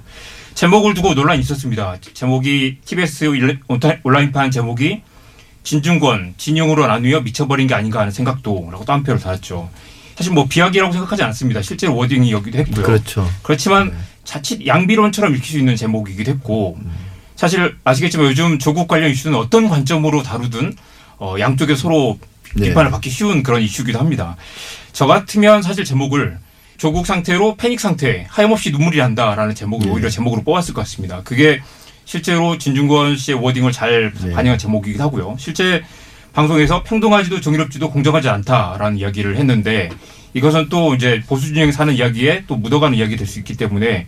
제목을 0.54 0.94
두고 0.94 1.14
논란이 1.14 1.40
있었습니다. 1.40 1.96
제목이 2.14 2.78
TBS 2.84 3.32
온라인판 4.04 4.50
제목이 4.50 5.02
진중권 5.64 6.34
진영으로 6.36 6.86
나누어 6.86 7.20
미쳐버린 7.20 7.66
게 7.66 7.74
아닌가 7.74 8.00
하는 8.00 8.12
생각도 8.12 8.68
라고 8.70 8.84
또 8.84 8.92
한 8.92 9.02
표를 9.02 9.20
달았죠. 9.20 9.68
사실 10.16 10.32
뭐 10.32 10.46
비약이라고 10.46 10.92
생각하지 10.92 11.22
않습니다. 11.24 11.62
실제로 11.62 11.94
워딩이 11.94 12.32
여기도 12.32 12.58
했고요. 12.58 12.84
그렇죠. 12.84 13.28
그렇지만 13.42 13.94
자칫 14.24 14.66
양비론처럼 14.66 15.34
읽힐 15.34 15.52
수 15.52 15.58
있는 15.58 15.76
제목이기도 15.76 16.32
했고 16.32 16.78
사실 17.36 17.76
아시겠지만 17.84 18.26
요즘 18.28 18.58
조국 18.58 18.88
관련 18.88 19.10
이슈는 19.10 19.38
어떤 19.38 19.68
관점으로 19.68 20.22
다루든 20.22 20.74
어, 21.18 21.36
양쪽에 21.38 21.74
서로 21.74 22.18
네. 22.54 22.68
비판을 22.68 22.90
받기 22.90 23.10
쉬운 23.10 23.42
그런 23.42 23.60
이슈이기도 23.60 23.98
합니다. 23.98 24.36
저 24.92 25.06
같으면 25.06 25.62
사실 25.62 25.84
제목을 25.84 26.38
조국 26.78 27.06
상태로 27.06 27.56
패닉 27.56 27.80
상태, 27.80 28.26
하염없이 28.30 28.70
눈물이 28.70 28.98
난다라는 28.98 29.54
제목을 29.54 29.86
네. 29.86 29.92
오히려 29.92 30.08
제목으로 30.08 30.42
뽑았을 30.42 30.74
것 30.74 30.80
같습니다. 30.82 31.22
그게 31.22 31.60
실제로 32.06 32.56
진중권 32.56 33.16
씨의 33.16 33.38
워딩을 33.38 33.72
잘 33.72 34.12
네. 34.22 34.32
반영한 34.32 34.58
제목이기도 34.58 35.02
하고요. 35.04 35.36
실제 35.38 35.82
방송에서 36.40 36.82
평등하지도 36.82 37.40
정의롭지도 37.40 37.90
공정하지 37.90 38.28
않다라는 38.28 38.98
이야기를 38.98 39.38
했는데 39.38 39.88
이것은 40.34 40.68
또 40.68 40.94
이제 40.94 41.22
보수 41.26 41.46
진영이 41.46 41.72
사는 41.72 41.94
이야기에 41.94 42.44
또 42.46 42.56
묻어가는 42.56 42.96
이야기 42.96 43.16
될 43.16 43.26
수 43.26 43.38
있기 43.38 43.56
때문에 43.56 44.06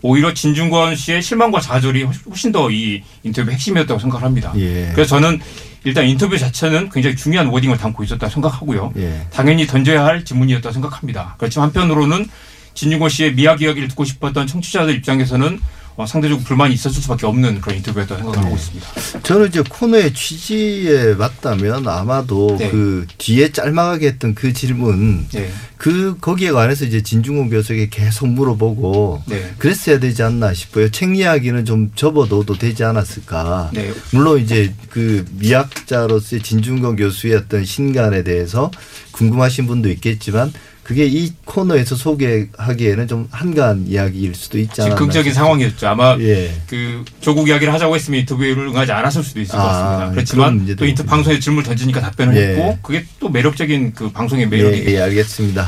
오히려 0.00 0.32
진중권 0.32 0.94
씨의 0.94 1.20
실망과 1.20 1.60
좌절이 1.60 2.04
훨씬 2.30 2.52
더 2.52 2.70
이 2.70 3.02
인터뷰 3.24 3.50
핵심이었다고 3.50 3.98
생각을 3.98 4.24
합니다. 4.24 4.52
예. 4.56 4.92
그래서 4.94 5.16
저는 5.16 5.40
일단 5.82 6.06
인터뷰 6.06 6.38
자체는 6.38 6.90
굉장히 6.90 7.16
중요한 7.16 7.48
워딩을 7.48 7.76
담고 7.76 8.04
있었다고 8.04 8.32
생각하고요. 8.32 8.92
예. 8.96 9.26
당연히 9.32 9.66
던져야 9.66 10.04
할 10.04 10.24
질문이었다고 10.24 10.72
생각합니다. 10.72 11.34
그렇지만 11.38 11.66
한편으로는 11.66 12.28
진중권 12.74 13.08
씨의 13.08 13.34
미학 13.34 13.62
이야기를 13.62 13.88
듣고 13.88 14.04
싶었던 14.04 14.46
청취자들 14.46 14.94
입장에서는 14.96 15.60
어, 15.96 16.06
상대적으로 16.06 16.44
불만이 16.44 16.74
있었을 16.74 17.00
수밖에 17.02 17.24
없는 17.24 17.60
그런 17.60 17.76
인터뷰였다고 17.76 18.16
생각을 18.18 18.38
네. 18.40 18.44
하고 18.44 18.56
있습니다. 18.56 19.20
저는 19.22 19.46
이제 19.46 19.62
코너의 19.62 20.12
취지에 20.12 21.14
맞다면 21.14 21.86
아마도 21.86 22.56
네. 22.58 22.68
그 22.68 23.06
뒤에 23.16 23.52
짤막하게 23.52 24.08
했던 24.08 24.34
그 24.34 24.52
질문 24.52 25.28
네. 25.28 25.52
그 25.76 26.16
거기에 26.20 26.50
관해서 26.50 26.84
이제 26.84 27.00
진중권 27.00 27.48
교수에게 27.50 27.90
계속 27.90 28.26
물어보고 28.26 29.22
네. 29.26 29.54
그랬어야 29.58 30.00
되지 30.00 30.24
않나 30.24 30.52
싶어요. 30.52 30.90
책 30.90 31.16
이야기는 31.16 31.64
좀 31.64 31.92
접어둬도 31.94 32.58
되지 32.58 32.82
않았을까. 32.82 33.70
네. 33.72 33.92
물론 34.12 34.40
이제 34.40 34.74
그 34.90 35.24
미학자로서의 35.38 36.42
진중권 36.42 36.96
교수의 36.96 37.36
어떤 37.36 37.64
신간에 37.64 38.24
대해서 38.24 38.72
궁금하신 39.12 39.68
분도 39.68 39.88
있겠지만 39.90 40.52
그게 40.84 41.06
이 41.06 41.32
코너에서 41.46 41.96
소개하기에는 41.96 43.08
좀 43.08 43.26
한가한 43.30 43.86
이야기일 43.88 44.34
수도 44.34 44.58
있지 44.58 44.82
않나. 44.82 44.94
즉흥적인 44.94 45.32
상황이었죠. 45.32 45.88
아마 45.88 46.14
예. 46.20 46.52
그 46.68 47.02
조국 47.20 47.48
이야기를 47.48 47.72
하자고 47.72 47.94
했으면 47.94 48.20
인터뷰를 48.20 48.68
응하지 48.68 48.92
않았을 48.92 49.22
수도 49.24 49.40
있을 49.40 49.52
것 49.52 49.60
아, 49.60 49.64
같습니다. 49.64 49.98
그런 49.98 50.12
그렇지만 50.14 50.76
또 50.76 50.84
인터. 50.86 51.02
방송에 51.04 51.40
질문을 51.40 51.64
던지니까 51.64 52.00
답변을 52.02 52.36
예. 52.36 52.40
했고 52.48 52.78
그게 52.82 53.06
또 53.18 53.30
매력적인 53.30 53.94
그 53.94 54.10
방송의 54.12 54.44
예, 54.44 54.48
매력이 54.48 54.84
예, 54.88 55.00
알겠습니다. 55.00 55.66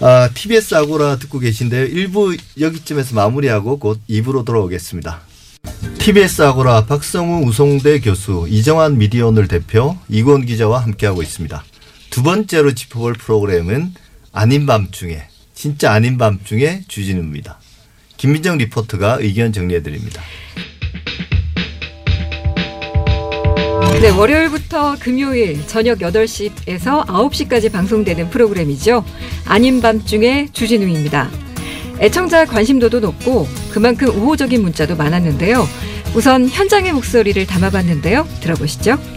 아, 0.00 0.28
TBS 0.34 0.74
아고라 0.74 1.16
듣고 1.18 1.38
계신데요. 1.38 1.86
1부 1.86 2.36
여기쯤에서 2.60 3.14
마무리하고 3.14 3.78
곧 3.78 4.00
2부로 4.10 4.44
돌아오겠습니다. 4.44 5.20
TBS 6.00 6.42
아고라 6.42 6.84
박성우 6.86 7.46
우송대 7.46 8.00
교수, 8.00 8.46
이정환 8.48 8.98
미디어오늘 8.98 9.48
대표, 9.48 9.96
이건 10.08 10.44
기자와 10.46 10.82
함께하고 10.82 11.22
있습니다. 11.22 11.64
두 12.10 12.22
번째로 12.22 12.72
짚어볼 12.72 13.14
프로그램은 13.14 13.94
아닌 14.36 14.66
밤중에, 14.66 15.22
진짜 15.54 15.92
아닌 15.92 16.18
밤중에 16.18 16.82
주진우입니다. 16.88 17.58
김민정 18.18 18.58
리포터가 18.58 19.16
의견 19.20 19.50
정리해 19.50 19.82
드립니다. 19.82 20.20
네, 24.02 24.10
월요일부터 24.10 24.96
금요일 25.00 25.66
저녁 25.66 26.00
8시에서 26.00 27.06
9시까지 27.06 27.72
방송되는 27.72 28.28
프로그램이죠. 28.28 29.06
아닌 29.46 29.80
밤중에 29.80 30.48
주진우입니다. 30.52 31.30
애청자 32.00 32.44
관심도도 32.44 33.00
높고 33.00 33.48
그만큼 33.70 34.08
우호적인 34.08 34.60
문자도 34.60 34.96
많았는데요. 34.96 35.66
우선 36.14 36.46
현장의 36.46 36.92
목소리를 36.92 37.46
담아봤는데요. 37.46 38.28
들어보시죠. 38.42 39.15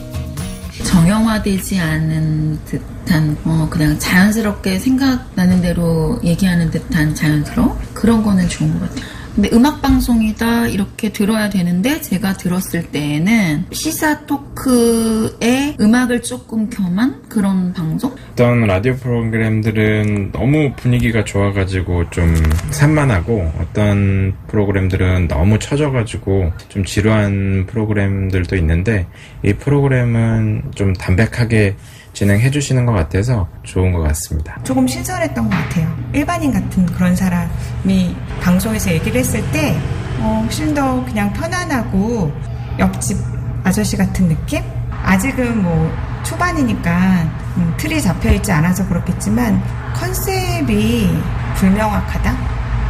정형화되지 0.84 1.80
않은 1.80 2.60
듯한 2.66 3.38
어, 3.44 3.68
그냥 3.70 3.98
자연스럽게 4.00 4.80
생각나는 4.80 5.62
대로 5.62 6.20
얘기하는 6.24 6.70
듯한 6.72 7.14
자연스러움 7.16 7.78
그런 7.94 8.24
거는 8.24 8.48
좋은 8.48 8.80
것 8.80 8.90
같아요. 8.90 9.19
근데 9.36 9.50
음악 9.54 9.82
방송이다 9.82 10.68
이렇게 10.68 11.10
들어야 11.10 11.50
되는데 11.50 12.02
제가 12.02 12.34
들었을 12.34 12.92
때에는 12.92 13.66
시사 13.72 14.26
토크에 14.26 15.78
음악을 15.80 16.22
조금 16.22 16.70
겸한 16.70 17.24
그런 17.30 17.74
방송? 17.74 18.16
어떤 18.32 18.62
라디오 18.62 18.96
프로그램들은 18.96 20.32
너무 20.32 20.74
분위기가 20.76 21.24
좋아가지고 21.24 22.10
좀 22.10 22.34
산만하고 22.72 23.52
어떤 23.60 24.34
프로그램들은 24.48 25.28
너무 25.28 25.60
처져가지고 25.60 26.52
좀 26.70 26.84
지루한 26.84 27.66
프로그램들도 27.68 28.56
있는데 28.58 29.08
이 29.44 29.54
프로그램은 29.54 30.72
좀 30.76 30.94
담백하게 30.94 31.76
진행해 32.14 32.50
주시는 32.52 32.86
것 32.86 32.94
같아서 32.94 33.48
좋은 33.64 33.92
것 33.94 34.02
같습니다. 34.02 34.60
조금 34.64 34.88
신선했던 34.88 35.50
것 35.50 35.50
같아요. 35.50 35.96
일반인 36.14 36.52
같은 36.52 36.86
그런 36.88 37.16
사람이 37.16 38.16
방송에서 38.42 38.92
얘기를 38.92 39.20
했을 39.20 39.42
때 39.52 39.78
어, 40.20 40.42
훨씬 40.44 40.74
더 40.74 41.04
그냥 41.06 41.32
편안하고 41.34 42.32
옆집 42.80 43.18
아저씨 43.64 43.96
같은 43.96 44.28
느낌? 44.28 44.62
아직은 45.04 45.64
뭐 45.64 45.92
초반이니까 46.24 47.24
음, 47.58 47.74
틀이 47.78 48.02
잡혀 48.02 48.32
있지 48.34 48.52
않아서 48.52 48.86
그렇겠지만 48.88 49.62
컨셉이 49.94 51.10
불명확하다. 51.56 52.38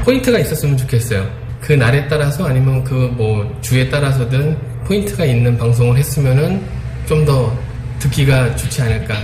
포인트가 0.06 0.40
있었으면 0.40 0.76
좋겠어요. 0.78 1.28
그 1.62 1.74
날에 1.74 2.08
따라서 2.08 2.48
아니면 2.48 2.84
그 2.84 2.94
뭐 3.16 3.58
주에 3.62 3.90
따라서든 3.90 4.58
포인트가 4.86 5.26
있는 5.26 5.58
방송을 5.58 5.98
했으면은 5.98 6.64
좀더 7.06 7.54
듣기가 8.00 8.56
좋지 8.56 8.82
않을까. 8.82 9.16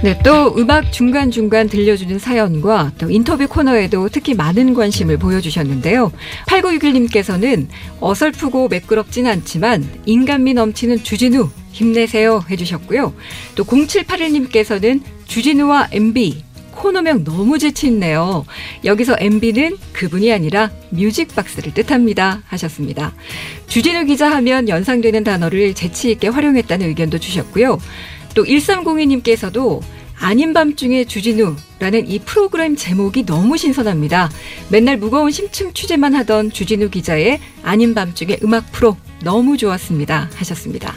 네, 0.00 0.16
또 0.22 0.54
음악 0.56 0.92
중간중간 0.92 1.68
들려주는 1.68 2.20
사연과 2.20 2.92
또 2.98 3.10
인터뷰 3.10 3.48
코너에도 3.48 4.08
특히 4.08 4.34
많은 4.34 4.72
관심을 4.72 5.16
보여주셨는데요. 5.16 6.12
8961님께서는 6.46 7.66
어설프고 8.00 8.68
매끄럽진 8.68 9.26
않지만 9.26 9.84
인간미 10.06 10.54
넘치는 10.54 11.02
주진우 11.02 11.50
힘내세요 11.72 12.44
해주셨고요. 12.48 13.12
또 13.56 13.64
0781님께서는 13.64 15.02
주진우와 15.26 15.88
MB 15.90 16.44
코너명 16.78 17.24
너무 17.24 17.58
재치있네요. 17.58 18.46
여기서 18.84 19.16
MB는 19.18 19.76
그분이 19.92 20.32
아니라 20.32 20.70
뮤직박스를 20.90 21.74
뜻합니다. 21.74 22.42
하셨습니다. 22.46 23.12
주진우 23.66 24.06
기자 24.06 24.30
하면 24.30 24.68
연상되는 24.68 25.24
단어를 25.24 25.74
재치있게 25.74 26.28
활용했다는 26.28 26.86
의견도 26.88 27.18
주셨고요. 27.18 27.78
또 28.34 28.44
1302님께서도 28.44 29.80
아닌 30.20 30.52
밤중에 30.52 31.04
주진우라는 31.04 32.08
이 32.08 32.18
프로그램 32.20 32.74
제목이 32.76 33.24
너무 33.24 33.56
신선합니다. 33.56 34.30
맨날 34.68 34.96
무거운 34.96 35.30
심층 35.30 35.72
취재만 35.72 36.14
하던 36.14 36.50
주진우 36.50 36.90
기자의 36.90 37.40
아닌 37.62 37.94
밤중에 37.94 38.38
음악 38.42 38.70
프로 38.72 38.96
너무 39.22 39.56
좋았습니다. 39.56 40.30
하셨습니다. 40.34 40.94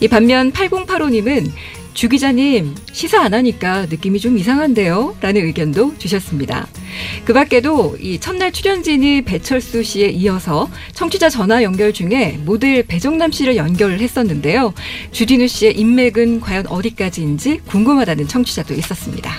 이 0.00 0.08
반면 0.08 0.52
8085님은 0.52 1.50
주 1.94 2.08
기자님 2.08 2.74
시사 2.92 3.20
안 3.22 3.34
하니까 3.34 3.86
느낌이 3.86 4.18
좀 4.18 4.38
이상한데요? 4.38 5.16
라는 5.20 5.44
의견도 5.44 5.98
주셨습니다. 5.98 6.66
그 7.24 7.32
밖에도 7.32 7.96
이 8.00 8.18
첫날 8.18 8.50
출연진이 8.50 9.22
배철수 9.22 9.82
씨에 9.82 10.08
이어서 10.08 10.70
청취자 10.94 11.28
전화 11.28 11.62
연결 11.62 11.92
중에 11.92 12.38
모델 12.44 12.82
배정남 12.86 13.30
씨를 13.30 13.56
연결을 13.56 14.00
했었는데요. 14.00 14.72
주진우 15.12 15.46
씨의 15.48 15.78
인맥은 15.78 16.40
과연 16.40 16.66
어디까지인지 16.66 17.60
궁금하다는 17.66 18.26
청취자도 18.26 18.74
있었습니다. 18.74 19.32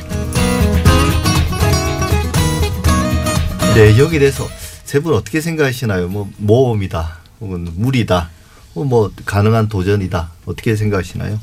네, 3.76 3.98
여기 3.98 4.20
대해서 4.20 4.48
세 4.86 5.00
분 5.02 5.16
어떻게 5.16 5.42
생각하시나요? 5.42 6.08
뭐 6.08 6.30
모험이다, 6.38 7.18
혹은 7.42 7.68
무리다, 7.76 8.30
혹은 8.76 8.90
뭐 8.90 9.12
가능한 9.26 9.68
도전이다. 9.68 10.30
어떻게 10.46 10.76
생각하시나요? 10.76 11.40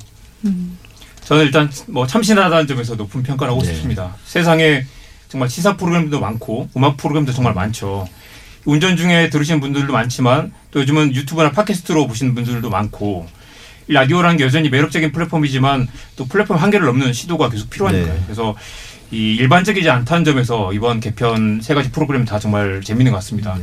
저는 1.31 1.45
일단 1.45 1.71
뭐 1.87 2.09
참신하다는 2.09 2.67
점에서 2.67 2.97
높은 2.97 3.23
평가를 3.23 3.53
하고 3.53 3.63
네. 3.63 3.69
싶습니다. 3.69 4.17
세상에 4.25 4.85
정말 5.29 5.49
시사 5.49 5.77
프로그램도 5.77 6.19
많고 6.19 6.69
음악 6.77 6.97
프로그램도 6.97 7.33
정말 7.33 7.55
많죠. 7.55 8.09
운전 8.65 8.97
중에 8.97 9.31
들으시는 9.31 9.61
분들도 9.61 9.93
많지만 9.93 10.53
또 10.73 10.81
요즘은 10.81 11.15
유튜브나 11.15 11.53
팟캐스트로 11.53 12.09
보시는 12.09 12.35
분들도 12.35 12.69
많고 12.69 13.29
이 13.87 13.93
라디오라는 13.93 14.39
게 14.39 14.45
여전히 14.45 14.71
매력적인 14.71 15.13
플랫폼이지만 15.13 15.87
또 16.17 16.27
플랫폼 16.27 16.57
한계를 16.57 16.85
넘는 16.87 17.13
시도가 17.13 17.49
계속 17.49 17.71
필요하니까요. 17.71 18.13
네. 18.13 18.21
그래서 18.27 18.57
이 19.13 19.37
일반적이지 19.37 19.89
않다는 19.89 20.25
점에서 20.25 20.73
이번 20.73 20.99
개편 20.99 21.61
세 21.63 21.75
가지 21.75 21.93
프로그램 21.93 22.25
다 22.25 22.41
정말 22.41 22.81
재밌는 22.83 23.13
것 23.13 23.19
같습니다. 23.19 23.57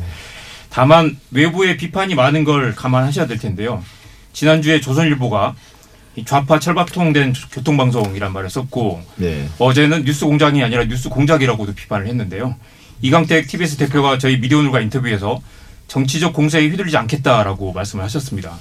다만 0.70 1.18
외부의 1.32 1.76
비판이 1.76 2.16
많은 2.16 2.46
걸 2.46 2.74
감안하셔야 2.76 3.28
될 3.28 3.38
텐데요. 3.38 3.84
지난주에 4.32 4.80
조선일보가 4.80 5.56
이 5.56 5.77
좌파 6.26 6.60
철밥통된 6.60 7.34
교통방송이란 7.52 8.34
말을 8.34 8.50
썼고 8.50 9.04
네. 9.18 9.48
어제는 9.60 10.06
뉴스 10.06 10.26
공장이 10.26 10.64
아니라 10.64 10.86
뉴스 10.86 11.10
공작이라고도 11.10 11.74
비판을 11.74 12.08
했는데요. 12.08 12.56
이강택 13.02 13.48
TBS 13.48 13.78
대표가 13.78 14.18
저희 14.18 14.38
미디어오늘과 14.38 14.82
인터뷰에서 14.82 15.42
정치적 15.88 16.34
공세에 16.34 16.68
휘둘리지 16.68 16.98
않겠다라고 16.98 17.74
말씀을 17.74 18.04
하셨습니다. 18.06 18.58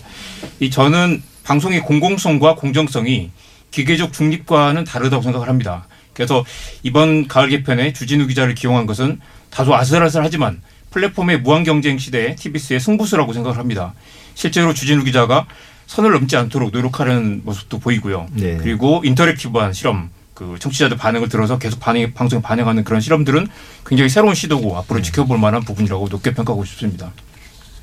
이 0.61 0.71
저는 0.71 1.23
방송의 1.45 1.81
공공성과 1.81 2.57
공정성이 2.57 3.31
기계적 3.71 4.13
중립과는 4.13 4.85
다르다고 4.85 5.23
생각을 5.23 5.49
합니다. 5.49 5.87
그래서 6.13 6.45
이번 6.83 7.29
가을 7.29 7.49
개편에 7.51 7.93
주진우 7.93 8.27
기자를 8.27 8.55
기용한 8.55 8.87
것은 8.87 9.21
다소 9.51 9.75
아슬아슬하지만 9.75 10.63
플랫폼의 10.91 11.41
무한 11.41 11.63
경쟁 11.63 11.99
시대에 11.99 12.37
TBS의 12.37 12.81
승부수라고 12.81 13.33
생각을 13.33 13.59
합니다. 13.59 13.93
실제로 14.35 14.73
주진우 14.73 15.05
기자가 15.05 15.47
선을 15.87 16.13
넘지 16.13 16.37
않도록 16.37 16.71
노력하는 16.73 17.43
모습도 17.45 17.79
보이고요. 17.79 18.29
네. 18.33 18.57
그리고 18.57 19.03
인터랙티브한 19.05 19.73
실험, 19.73 20.11
그 20.35 20.57
청취자들 20.59 20.97
반응을 20.97 21.29
들어서 21.29 21.59
계속 21.59 21.81
반응, 21.81 22.13
방송에 22.13 22.43
반영하는 22.43 22.85
그런 22.85 23.01
실험들은 23.01 23.47
굉장히 23.87 24.09
새로운 24.09 24.35
시도고 24.35 24.69
네. 24.69 24.75
앞으로 24.77 25.01
지켜볼 25.03 25.39
만한 25.39 25.63
부분이라고 25.63 26.09
높게 26.09 26.35
평가하고 26.35 26.65
싶습니다. 26.65 27.13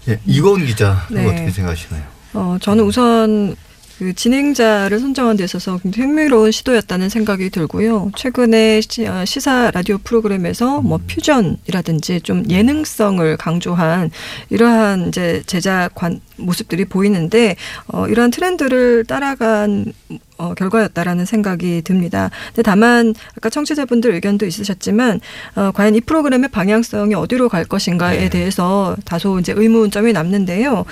예, 0.10 0.20
이고은 0.26 0.66
기자 0.66 1.08
네. 1.10 1.26
어떻게 1.26 1.50
생각하시나요? 1.50 2.04
어, 2.34 2.58
저는 2.60 2.84
우선 2.84 3.56
그 4.00 4.14
진행자를 4.14 5.00
선정한 5.00 5.38
데 5.38 5.44
있어서 5.44 5.78
굉장히 5.78 6.10
흥미로운 6.10 6.52
시도였다는 6.52 7.10
생각이 7.10 7.50
들고요. 7.50 8.12
최근에 8.16 8.82
시, 8.82 9.06
어, 9.06 9.24
시사 9.26 9.72
라디오 9.72 9.98
프로그램에서 10.00 10.82
뭐 10.82 11.00
퓨전이라든지 11.08 12.22
좀 12.22 12.44
예능성을 12.50 13.38
강조한 13.38 14.10
이러한 14.50 15.10
이제 15.10 15.44
제작 15.46 15.94
관 15.94 16.20
모습들이 16.38 16.86
보이는데 16.86 17.56
어, 17.88 18.08
이러한 18.08 18.32
트렌드를 18.32 19.06
따라간 19.06 19.94
어, 20.38 20.54
결과였다라는 20.56 21.26
생각이 21.26 21.84
듭니다. 21.84 22.32
근데 22.48 22.64
다만 22.64 23.14
아까 23.38 23.50
청취자분들 23.50 24.14
의견도 24.16 24.46
있으셨지만 24.46 25.22
어, 25.56 25.72
과연 25.72 25.96
이 25.96 26.02
프로그램의 26.02 26.50
방향성이 26.50 27.14
어디로 27.14 27.50
갈 27.50 27.64
것인가에 27.64 28.30
대해서 28.30 28.96
다소 29.06 29.40
이제 29.40 29.54
의문점이 29.56 30.14
남는데요. 30.14 30.86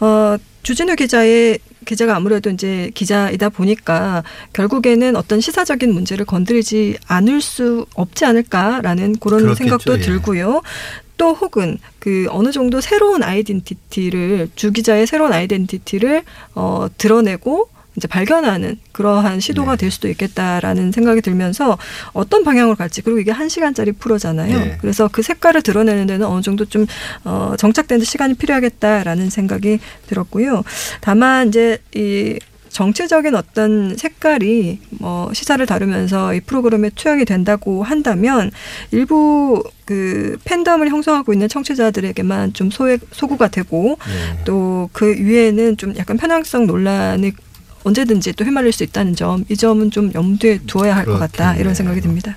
어, 0.00 0.36
주진우 0.62 0.96
기자의 0.96 1.58
기자가 1.86 2.16
아무래도 2.16 2.50
이제 2.50 2.90
기자이다 2.94 3.48
보니까 3.48 4.22
결국에는 4.52 5.16
어떤 5.16 5.40
시사적인 5.40 5.94
문제를 5.94 6.26
건드리지 6.26 6.98
않을 7.06 7.40
수 7.40 7.86
없지 7.94 8.26
않을까라는 8.26 9.16
그런 9.20 9.40
그렇겠죠, 9.40 9.54
생각도 9.54 9.94
예. 9.94 10.00
들고요. 10.00 10.60
또 11.16 11.32
혹은 11.32 11.78
그 11.98 12.26
어느 12.30 12.52
정도 12.52 12.82
새로운 12.82 13.22
아이덴티티를 13.22 14.50
주 14.54 14.72
기자의 14.72 15.06
새로운 15.06 15.32
아이덴티티를 15.32 16.24
어 16.54 16.88
드러내고 16.98 17.70
이제 17.96 18.06
발견하는 18.08 18.78
그러한 18.92 19.40
시도가 19.40 19.72
네. 19.72 19.76
될 19.78 19.90
수도 19.90 20.08
있겠다라는 20.08 20.92
생각이 20.92 21.22
들면서 21.22 21.78
어떤 22.12 22.44
방향으로 22.44 22.76
갈지 22.76 23.02
그리고 23.02 23.18
이게 23.18 23.30
한 23.30 23.48
시간짜리 23.48 23.92
프로잖아요. 23.92 24.58
네. 24.58 24.78
그래서 24.80 25.08
그 25.08 25.22
색깔을 25.22 25.62
드러내는 25.62 26.06
데는 26.06 26.26
어느 26.26 26.42
정도 26.42 26.64
좀 26.64 26.86
어, 27.24 27.54
정착되는 27.58 28.04
시간이 28.04 28.34
필요하겠다라는 28.34 29.30
생각이 29.30 29.78
들었고요. 30.06 30.62
다만 31.00 31.48
이제 31.48 31.78
이 31.94 32.38
정치적인 32.76 33.34
어떤 33.34 33.96
색깔이 33.96 34.80
뭐 34.90 35.32
시사를 35.32 35.64
다루면서 35.64 36.34
이 36.34 36.40
프로그램에 36.40 36.90
투영이 36.90 37.24
된다고 37.24 37.82
한다면 37.82 38.50
일부 38.90 39.62
그 39.86 40.36
팬덤을 40.44 40.90
형성하고 40.90 41.32
있는 41.32 41.48
청취자들에게만 41.48 42.52
좀 42.52 42.70
소외, 42.70 42.98
소구가 43.12 43.48
되고 43.48 43.96
또그 44.44 45.16
위에는 45.20 45.78
좀 45.78 45.96
약간 45.96 46.18
편향성 46.18 46.66
논란이 46.66 47.32
언제든지 47.90 48.32
또 48.32 48.44
휘말릴 48.44 48.72
수 48.72 48.82
있다는 48.82 49.14
점, 49.14 49.44
이 49.48 49.56
점은 49.56 49.92
좀 49.92 50.10
염두에 50.12 50.58
두어야 50.66 50.96
할 50.96 51.04
것 51.04 51.18
같다 51.18 51.54
이런 51.54 51.72
생각이 51.72 52.00
듭니다. 52.00 52.36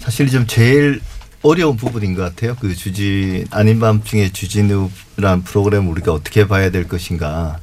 사실 0.00 0.28
좀 0.28 0.46
제일 0.48 1.00
어려운 1.42 1.76
부분인 1.76 2.14
것 2.16 2.22
같아요. 2.22 2.56
그 2.60 2.74
주진 2.74 3.46
아닌 3.52 3.78
밤중에 3.78 4.32
주진우라는 4.32 5.44
프로그램을 5.44 5.88
우리가 5.92 6.12
어떻게 6.12 6.48
봐야 6.48 6.70
될 6.70 6.88
것인가. 6.88 7.60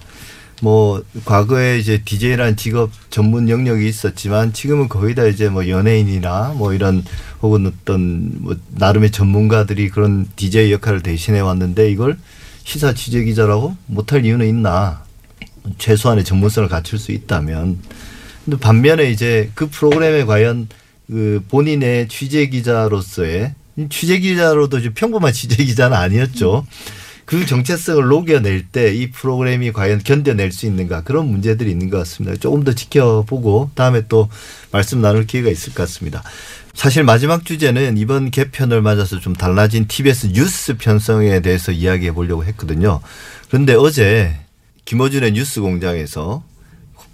뭐 0.61 1.03
과거에 1.25 1.77
이제 1.77 2.01
DJ라는 2.03 2.55
직업 2.55 2.89
전문 3.11 3.49
영역이 3.49 3.85
있었지만 3.87 4.53
지금은 4.53 4.87
거의 4.87 5.13
다 5.13 5.25
이제 5.25 5.49
뭐 5.49 5.67
연예인이나 5.67 6.53
뭐 6.55 6.73
이런 6.73 7.03
혹은 7.41 7.67
어떤 7.67 8.31
뭐 8.41 8.55
나름의 8.69 9.11
전문가들이 9.11 9.89
그런 9.89 10.27
DJ 10.37 10.71
역할을 10.71 11.03
대신해 11.03 11.41
왔는데 11.41 11.91
이걸 11.91 12.17
시사 12.63 12.93
취재 12.93 13.23
기자라고 13.25 13.75
못할 13.85 14.25
이유는 14.25 14.47
있나? 14.47 15.05
최소한의 15.77 16.23
전문성을 16.23 16.67
갖출 16.69 16.99
수 16.99 17.11
있다면 17.11 17.79
근데 18.45 18.57
반면에 18.59 19.11
이제 19.11 19.49
그 19.55 19.67
프로그램에 19.67 20.25
과연 20.25 20.67
그 21.07 21.43
본인의 21.49 22.07
취재 22.07 22.47
기자로서의 22.47 23.53
취재 23.89 24.19
기자로도 24.19 24.81
좀 24.81 24.93
평범한 24.93 25.33
취재 25.33 25.63
기자는 25.63 25.95
아니었죠. 25.95 26.65
그 27.25 27.45
정체성을 27.45 28.07
녹여낼 28.07 28.67
때 28.67 28.93
이 28.93 29.11
프로그램이 29.11 29.73
과연 29.73 30.01
견뎌낼 30.01 30.53
수 30.53 30.65
있는가 30.65 31.01
그런 31.01 31.27
문제들이 31.27 31.69
있는 31.69 31.89
것 31.89 31.97
같습니다. 31.97 32.37
조금 32.37 32.63
더 32.63 32.71
지켜보고 32.73 33.71
다음에 33.75 34.03
또 34.07 34.29
말씀 34.71 35.01
나눌 35.01 35.27
기회가 35.27 35.49
있을 35.49 35.73
것 35.73 35.83
같습니다. 35.83 36.23
사실 36.73 37.03
마지막 37.03 37.43
주제는 37.43 37.97
이번 37.97 38.31
개편을 38.31 38.81
맞아서 38.81 39.19
좀 39.19 39.35
달라진 39.35 39.87
TBS 39.87 40.27
뉴스 40.27 40.77
편성에 40.77 41.41
대해서 41.41 41.73
이야기해 41.73 42.13
보려고 42.13 42.45
했거든요. 42.45 43.01
그런데 43.49 43.73
어제 43.73 44.37
김어준의 44.87 45.33
뉴스 45.33 45.59
공장에서 45.59 46.43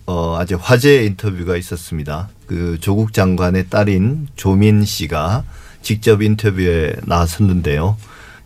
어, 0.05 0.37
아주 0.37 0.59
화제의 0.61 1.07
인터뷰가 1.07 1.57
있었습니다. 1.57 2.29
그 2.45 2.77
조국 2.79 3.13
장관의 3.13 3.69
딸인 3.69 4.27
조민 4.35 4.85
씨가 4.85 5.43
직접 5.81 6.21
인터뷰에 6.21 6.93
나섰는데요. 7.05 7.97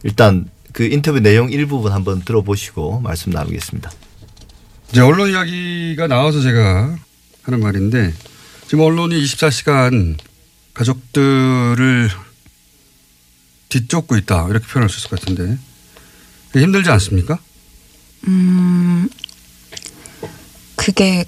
일단 0.04 0.50
그 0.72 0.84
인터뷰 0.86 1.20
내용 1.20 1.52
일부분 1.52 1.92
한번 1.92 2.22
들어보시고 2.22 3.02
말씀 3.02 3.34
나누겠습니다. 3.34 3.92
이제 4.92 5.02
언론 5.02 5.30
이야기가 5.30 6.08
나와서 6.08 6.40
제가 6.40 6.96
하는 7.44 7.60
말인데 7.60 8.14
지금 8.68 8.86
언론이 8.86 9.22
24시간 9.22 10.16
가족들을 10.74 12.10
뒤쫓고 13.68 14.16
있다 14.16 14.48
이렇게 14.50 14.66
표현할 14.68 14.90
수 14.90 15.00
있을 15.00 15.10
것 15.10 15.20
같은데 15.20 15.58
힘들지 16.54 16.90
않습니까? 16.92 17.40
음, 18.28 19.10
그게 20.76 21.26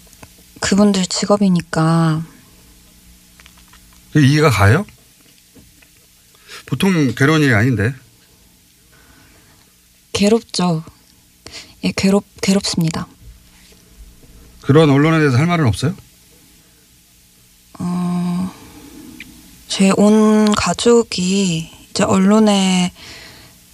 그분들 0.60 1.06
직업이니까 1.06 2.24
이해가 4.16 4.50
가요? 4.50 4.86
보통 6.66 7.14
괴로운 7.16 7.42
일이 7.42 7.54
아닌데 7.54 7.94
괴롭죠. 10.14 10.84
예, 11.84 11.94
괴롭 11.96 12.26
괴롭습니다. 12.42 13.08
그런 14.62 14.90
언론에 14.90 15.20
대해서 15.20 15.38
할 15.38 15.48
말은 15.48 15.66
없어요? 15.66 15.96
어, 17.80 18.54
제 19.70 19.92
온 19.96 20.54
가족이 20.54 21.72
이제 21.92 22.04
언론의 22.04 22.92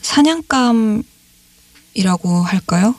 사냥감 0.01 1.03
이라고 1.99 2.41
할까요? 2.43 2.93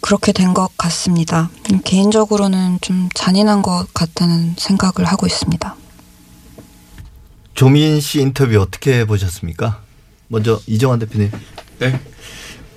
그렇게 0.00 0.32
된 0.32 0.48
것 0.54 0.70
같습니다. 0.78 1.50
음, 1.70 1.80
개인적으로는 1.84 2.78
좀 2.80 3.08
잔인한 3.14 3.60
것 3.62 3.86
같다는 3.92 4.54
생각을 4.56 5.06
하고 5.06 5.26
있습니다. 5.26 5.76
조민 7.54 8.00
씨 8.00 8.20
인터뷰 8.20 8.58
어떻게 8.60 9.04
보셨습니까? 9.04 9.82
먼저 10.28 10.60
이정환 10.66 10.98
대표님. 10.98 11.30
네. 11.78 12.00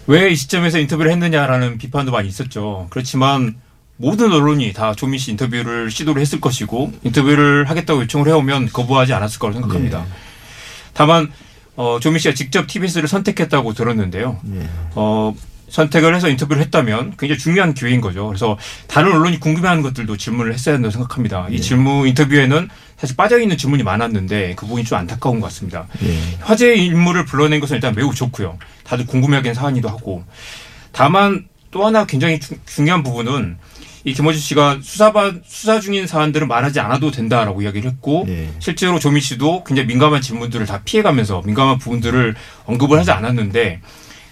왜 0.07 0.31
이 0.31 0.35
시점에서 0.35 0.79
인터뷰를 0.79 1.11
했느냐라는 1.11 1.77
비판도 1.77 2.11
많이 2.11 2.27
있었죠. 2.27 2.87
그렇지만 2.89 3.55
모든 3.95 4.33
언론이 4.33 4.73
다 4.73 4.93
조민 4.93 5.19
씨 5.19 5.31
인터뷰를 5.31 5.89
시도를 5.91 6.21
했을 6.21 6.41
것이고 6.41 6.91
인터뷰를 7.03 7.69
하겠다고 7.69 8.01
요청을 8.01 8.27
해오면 8.27 8.69
거부하지 8.73 9.13
않았을 9.13 9.39
거라고 9.39 9.59
생각합니다. 9.59 10.05
다만 10.93 11.31
어, 11.77 11.99
조민 12.01 12.19
씨가 12.19 12.33
직접 12.33 12.67
TBS를 12.67 13.07
선택했다고 13.07 13.73
들었는데요. 13.73 14.39
어, 14.95 15.33
선택을 15.71 16.13
해서 16.13 16.29
인터뷰를 16.29 16.61
했다면 16.63 17.15
굉장히 17.17 17.39
중요한 17.39 17.73
기회인 17.73 18.01
거죠. 18.01 18.27
그래서 18.27 18.57
다른 18.87 19.13
언론이 19.13 19.39
궁금해하는 19.39 19.81
것들도 19.81 20.17
질문을 20.17 20.53
했어야 20.53 20.75
한다고 20.75 20.91
생각합니다. 20.91 21.47
이 21.49 21.59
질문 21.61 22.07
인터뷰에는 22.09 22.67
사실 22.97 23.15
빠져있는 23.15 23.57
질문이 23.57 23.81
많았는데 23.83 24.55
그 24.55 24.65
부분이 24.65 24.83
좀 24.83 24.97
안타까운 24.97 25.39
것 25.39 25.47
같습니다. 25.47 25.87
화제의 26.41 26.85
인물을 26.85 27.25
불러낸 27.25 27.59
것은 27.61 27.75
일단 27.77 27.95
매우 27.95 28.13
좋고요. 28.13 28.59
다들 28.83 29.05
궁금해하긴 29.07 29.53
사안이기도 29.53 29.87
하고. 29.89 30.23
다만 30.91 31.47
또 31.71 31.85
하나 31.85 32.05
굉장히 32.05 32.39
주- 32.39 32.55
중요한 32.65 33.01
부분은 33.01 33.57
이 34.03 34.13
김어준 34.13 34.41
씨가 34.41 34.79
수사받 34.81 35.35
수사 35.45 35.79
중인 35.79 36.05
사안들은 36.07 36.47
말하지 36.47 36.79
않아도 36.81 37.11
된다라고 37.11 37.61
이야기를 37.61 37.91
했고 37.91 38.25
실제로 38.59 38.99
조민 38.99 39.21
씨도 39.21 39.63
굉장히 39.63 39.87
민감한 39.87 40.21
질문들을 40.21 40.65
다 40.65 40.81
피해가면서 40.83 41.43
민감한 41.45 41.77
부분들을 41.77 42.35
언급을 42.65 42.99
하지 42.99 43.11
않았는데 43.11 43.79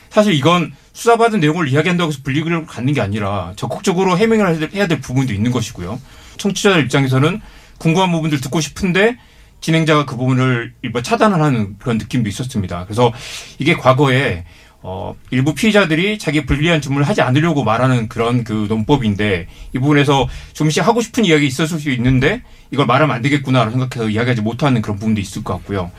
사실 0.09 0.33
이건 0.33 0.73
수사받은 0.93 1.39
내용을 1.39 1.67
이야기한다고 1.69 2.11
해서 2.11 2.19
불리기를 2.23 2.65
갖는 2.65 2.93
게 2.93 3.01
아니라 3.01 3.53
적극적으로 3.55 4.17
해명을 4.17 4.73
해야 4.73 4.87
될- 4.87 4.99
부분도 5.01 5.33
있는 5.33 5.51
것이고요. 5.51 5.99
청취자들 6.37 6.83
입장에서는 6.83 7.41
궁금한 7.77 8.11
부분들 8.11 8.41
듣고 8.41 8.59
싶은데 8.59 9.17
진행자가 9.61 10.05
그 10.05 10.15
부분을 10.15 10.73
일부 10.81 11.01
차단을 11.03 11.41
하는 11.41 11.77
그런 11.79 11.97
느낌도 11.97 12.29
있었습니다. 12.29 12.85
그래서 12.85 13.13
이게 13.59 13.75
과거에 13.75 14.45
어, 14.81 15.13
일부 15.29 15.53
피의자들이 15.53 16.17
자기 16.19 16.45
불리한 16.45 16.79
질문을 16.79 17.05
하지 17.05 17.21
않으려고 17.21 17.65
말하는 17.65 18.07
그런 18.07 18.45
그 18.45 18.65
논법인데 18.69 19.47
이 19.75 19.79
부분에서 19.79 20.29
조금씩 20.53 20.87
하고 20.87 21.01
싶은 21.01 21.25
이야기 21.25 21.45
있었을 21.45 21.79
수 21.79 21.89
있는데 21.91 22.43
이걸 22.71 22.85
말하면 22.85 23.13
안 23.17 23.21
되겠구나라고 23.21 23.71
생각해서 23.71 24.09
이야기하지 24.09 24.41
못하는 24.41 24.81
그런 24.81 24.97
부분도 24.97 25.19
있을 25.19 25.43
것 25.43 25.53
같고요. 25.55 25.91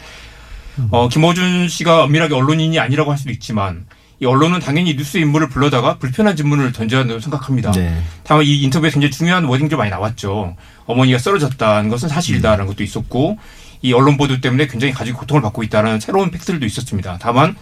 어, 0.91 1.09
김어준 1.11 1.69
씨가 1.69 2.05
엄밀하게 2.05 2.35
언론인이 2.35 2.79
아니라고 2.79 3.11
할 3.11 3.19
수도 3.19 3.31
있지만 3.33 3.85
이 3.85 4.00
언론은 4.27 4.61
당연히 4.61 4.97
뉴스 4.97 5.17
인물을 5.17 5.49
불러다가 5.49 5.97
불편한 5.97 6.37
질문을 6.37 6.73
던져야 6.73 7.01
한다고 7.01 7.21
생각합니다. 7.21 7.73
네. 7.73 8.03
다만 8.23 8.45
이 8.45 8.63
인터뷰에서 8.63 8.95
굉장히 8.95 9.11
중요한 9.11 9.45
워딩들 9.45 9.77
많이 9.77 9.91
나왔죠. 9.91 10.57
어머니가 10.87 11.19
쓰러졌다는 11.19 11.89
것은 11.89 12.09
사실이다라는 12.09 12.67
것도 12.67 12.83
있었고 12.83 13.39
이 13.83 13.93
언론 13.93 14.17
보도 14.17 14.41
때문에 14.41 14.67
굉장히 14.67 14.93
가족이 14.93 15.17
고통을 15.17 15.43
받고 15.43 15.63
있다는 15.63 16.01
새로운 16.01 16.31
팩트들도 16.31 16.67
있었습니다. 16.67 17.19
다만 17.21 17.57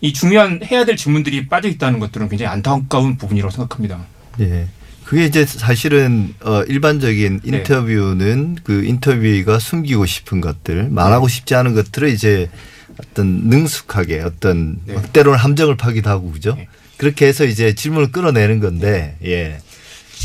이 0.00 0.12
중요한 0.12 0.60
해야 0.64 0.84
될 0.84 0.96
질문들이 0.96 1.46
빠져 1.46 1.68
있다는 1.68 2.00
것들은 2.00 2.28
굉장히 2.28 2.50
안타까운 2.52 3.16
부분이라고 3.16 3.50
생각합니다. 3.52 4.00
예. 4.40 4.66
그게 5.04 5.26
이제 5.26 5.44
사실은 5.46 6.34
어 6.42 6.62
일반적인 6.64 7.40
네. 7.44 7.58
인터뷰는 7.58 8.56
그 8.64 8.84
인터뷰가 8.84 9.58
숨기고 9.58 10.06
싶은 10.06 10.40
것들, 10.40 10.88
말하고 10.90 11.28
네. 11.28 11.34
싶지 11.34 11.54
않은 11.54 11.74
것들을 11.74 12.08
이제 12.08 12.48
어떤 12.98 13.48
능숙하게 13.48 14.20
어떤 14.20 14.78
네. 14.86 14.94
막 14.94 15.12
때로는 15.12 15.38
함정을 15.38 15.76
파기도 15.76 16.10
하고 16.10 16.30
그죠? 16.32 16.56
그렇게 16.96 17.26
해서 17.26 17.44
이제 17.44 17.74
질문을 17.74 18.12
끌어내는 18.12 18.60
건데 18.60 19.16
예. 19.24 19.58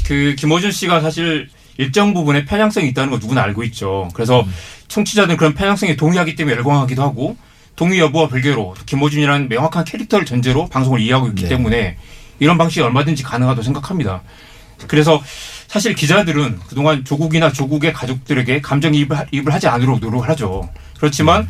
그 0.06 0.36
김어준 0.38 0.72
씨가 0.72 1.02
사실 1.02 1.50
일정 1.78 2.14
부분에 2.14 2.46
편향성이 2.46 2.88
있다는 2.90 3.12
거 3.12 3.18
누구나 3.18 3.44
알고 3.44 3.64
있죠. 3.66 4.10
그래서 4.14 4.42
음. 4.42 4.54
청취자들은 4.88 5.38
그런 5.38 5.54
편향성에 5.54 5.96
동의하기 5.96 6.36
때문에 6.36 6.56
열광하기도 6.58 7.02
하고 7.02 7.38
동의 7.76 8.00
여부와 8.00 8.28
별개로 8.28 8.76
김어준이라는 8.86 9.50
명확한 9.50 9.86
캐릭터를 9.86 10.26
전제로 10.26 10.68
방송을 10.68 11.00
이해하고 11.00 11.28
있기 11.30 11.44
네. 11.44 11.50
때문에 11.50 11.98
이런 12.40 12.58
방식이 12.58 12.82
얼마든지 12.82 13.24
가능하다고 13.24 13.64
생각합니다. 13.64 14.22
그래서 14.88 15.22
사실 15.68 15.94
기자들은 15.96 16.60
그동안 16.68 17.04
조국이나 17.04 17.52
조국의 17.52 17.94
가족들에게 17.94 18.62
감정이입을 18.62 19.28
이입을 19.32 19.54
하지 19.54 19.68
않으려고 19.68 20.00
노력을 20.00 20.28
하죠. 20.30 20.70
그렇지만 20.98 21.44
음. 21.44 21.50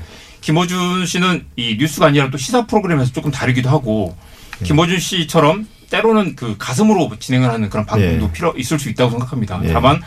김어준 0.52 1.06
씨는 1.06 1.44
이 1.58 1.76
뉴스가 1.78 2.06
아니라 2.06 2.30
또 2.30 2.38
시사 2.38 2.66
프로그램에서 2.68 3.12
조금 3.12 3.32
다르기도 3.32 3.70
하고 3.70 4.16
네. 4.60 4.66
김어준 4.68 4.98
씨처럼 4.98 5.68
때로는 5.90 6.38
그 6.38 6.56
가슴으로 6.58 7.12
진행을 7.20 7.50
하는 7.50 7.70
그런 7.70 7.86
방송도 7.86 8.28
네. 8.28 8.32
필요 8.32 8.54
있을 8.58 8.80
수 8.80 8.88
있다고 8.90 9.12
생각합니다. 9.12 9.58
네. 9.58 9.74
다만 9.74 10.02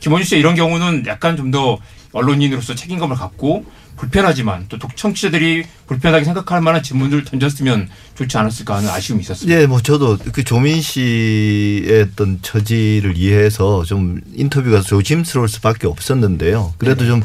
김어준 0.00 0.26
씨의 0.26 0.40
이런 0.40 0.54
경우는 0.54 1.04
약간 1.06 1.34
좀 1.38 1.50
더 1.50 1.78
언론인으로서 2.12 2.74
책임감을 2.74 3.16
갖고 3.16 3.64
불편하지만 3.96 4.66
또 4.68 4.78
독- 4.78 4.96
청취자들이 4.96 5.64
불편하게 5.86 6.24
생각할 6.24 6.60
만한 6.60 6.82
질문을 6.82 7.24
던졌으면 7.24 7.88
좋지 8.16 8.36
않았을까 8.36 8.76
하는 8.76 8.90
아쉬움이 8.90 9.22
있었습니다. 9.22 9.60
예, 9.62 9.66
뭐 9.66 9.80
저도 9.80 10.18
그 10.32 10.44
조민 10.44 10.80
씨의 10.82 12.02
어떤 12.02 12.40
처지를 12.42 13.16
이해해서 13.16 13.84
좀 13.84 14.20
인터뷰가 14.34 14.82
조심스러울 14.82 15.48
수밖에 15.48 15.86
없었는데요. 15.86 16.74
그래도 16.78 17.04
네. 17.04 17.08
좀, 17.10 17.22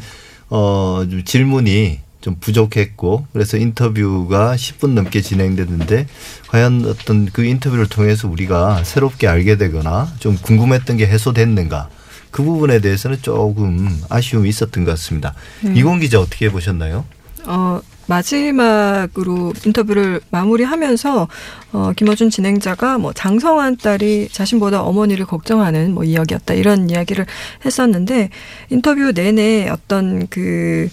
어, 0.50 1.06
좀 1.10 1.24
질문이 1.26 2.00
좀 2.22 2.36
부족했고 2.40 3.26
그래서 3.34 3.58
인터뷰가 3.58 4.56
10분 4.56 4.92
넘게 4.92 5.22
진행됐는데 5.22 6.08
과연 6.48 6.86
어떤 6.86 7.26
그 7.26 7.44
인터뷰를 7.44 7.88
통해서 7.88 8.28
우리가 8.28 8.84
새롭게 8.84 9.28
알게 9.28 9.58
되거나 9.58 10.08
좀 10.20 10.38
궁금했던 10.38 10.98
게 10.98 11.08
해소됐는가 11.08 11.90
그 12.30 12.44
부분에 12.44 12.80
대해서는 12.80 13.18
조금 13.22 14.02
아쉬움이 14.10 14.48
있었던 14.48 14.86
것 14.86 14.92
같습니다. 14.92 15.34
음. 15.66 15.76
이공 15.76 16.00
기자 16.00 16.20
어떻게 16.20 16.50
보셨나요? 16.50 17.06
어, 17.46 17.82
마지막으로 18.08 19.54
인터뷰를 19.66 20.22
마무리하면서 20.30 21.28
어, 21.74 21.92
김어준 21.96 22.30
진행자가 22.30 22.98
뭐 22.98 23.14
장성환 23.14 23.78
딸이 23.78 24.30
자신보다 24.32 24.82
어머니를 24.84 25.26
걱정하는 25.26 25.94
뭐 25.94 26.04
이야기였다 26.04 26.54
이런 26.54 26.90
이야기를 26.90 27.26
했었는데 27.66 28.30
인터뷰 28.70 29.12
내내 29.14 29.70
어떤 29.70 30.28
그 30.28 30.90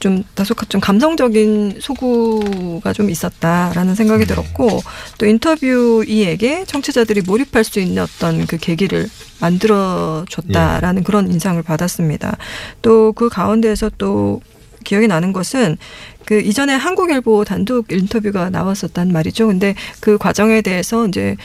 좀 0.00 0.24
다소 0.34 0.54
좀 0.68 0.80
감성적인 0.80 1.78
소구가 1.80 2.92
좀 2.92 3.10
있었다라는 3.10 3.94
생각이 3.94 4.24
들었고 4.26 4.80
또 5.18 5.26
인터뷰 5.26 6.04
이에게 6.06 6.64
청취자들이 6.64 7.22
몰입할 7.22 7.64
수 7.64 7.80
있는 7.80 8.02
어떤 8.02 8.46
그 8.46 8.56
계기를 8.56 9.08
만들어 9.40 10.24
줬다라는 10.28 11.04
그런 11.04 11.30
인상을 11.30 11.62
받았습니다. 11.62 12.36
또 12.82 13.12
그 13.18 13.28
가운데에서 13.28 13.90
또 13.98 14.40
기억이 14.84 15.08
나는 15.08 15.32
것은 15.32 15.76
그 16.24 16.40
이전에 16.40 16.74
한국일보 16.74 17.44
단독 17.44 17.90
인터뷰가 17.90 18.50
나왔었단 18.50 19.12
말이죠. 19.12 19.48
근데 19.48 19.74
그 20.00 20.18
과정에 20.18 20.62
대해서 20.62 21.06
이제 21.08 21.36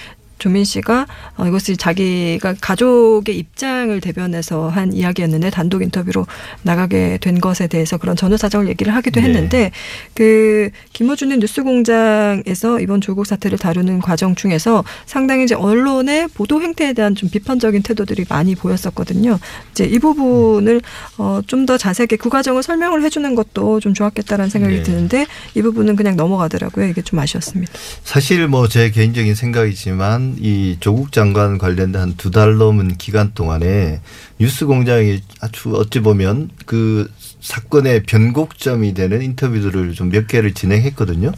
조민 0.43 0.65
씨가 0.65 1.07
어, 1.37 1.47
이것이 1.47 1.77
자기가 1.77 2.55
가족의 2.59 3.37
입장을 3.37 3.97
대변해서 4.01 4.67
한 4.67 4.91
이야기였는데 4.91 5.49
단독 5.51 5.81
인터뷰로 5.81 6.27
나가게 6.63 7.17
된 7.21 7.39
것에 7.39 7.67
대해서 7.67 7.97
그런 7.97 8.17
전후 8.17 8.35
사정을 8.35 8.67
얘기를 8.67 8.93
하기도 8.93 9.21
네. 9.21 9.27
했는데 9.27 9.71
그 10.13 10.69
김어준의 10.91 11.37
뉴스공장에서 11.37 12.81
이번 12.81 12.99
조국 12.99 13.25
사태를 13.25 13.57
다루는 13.57 13.99
과정 13.99 14.35
중에서 14.35 14.83
상당히 15.05 15.45
이제 15.45 15.55
언론의 15.55 16.27
보도 16.33 16.61
행태에 16.61 16.91
대한 16.91 17.15
좀 17.15 17.29
비판적인 17.29 17.81
태도들이 17.81 18.25
많이 18.27 18.53
보였었거든요. 18.53 19.39
이제 19.71 19.85
이 19.85 19.97
부분을 19.97 20.81
어, 21.17 21.39
좀 21.47 21.63
더 21.63 21.77
자세하게 21.77 22.17
그 22.17 22.27
과정을 22.27 22.61
설명을 22.61 23.03
해주는 23.03 23.35
것도 23.35 23.79
좀 23.79 23.93
좋았겠다라는 23.93 24.49
생각이 24.49 24.75
네. 24.75 24.83
드는데 24.83 25.25
이 25.55 25.61
부분은 25.61 25.95
그냥 25.95 26.17
넘어가더라고요. 26.17 26.87
이게 26.87 27.01
좀 27.01 27.19
아쉬웠습니다. 27.19 27.71
사실 28.03 28.45
뭐 28.49 28.67
제 28.67 28.89
개인적인 28.89 29.33
생각이지만 29.35 30.32
이 30.39 30.77
조국 30.79 31.11
장관 31.11 31.57
관련된 31.57 32.01
한 32.01 32.15
두 32.17 32.31
달 32.31 32.57
넘은 32.57 32.97
기간 32.97 33.33
동안에 33.33 34.01
뉴스 34.39 34.65
공장이 34.65 35.21
아주 35.41 35.75
어찌 35.75 35.99
보면 35.99 36.49
그 36.65 37.09
사건의 37.41 38.03
변곡점이 38.03 38.93
되는 38.93 39.21
인터뷰들을 39.21 39.93
좀 39.93 40.09
몇 40.09 40.27
개를 40.27 40.53
진행했거든요. 40.53 41.31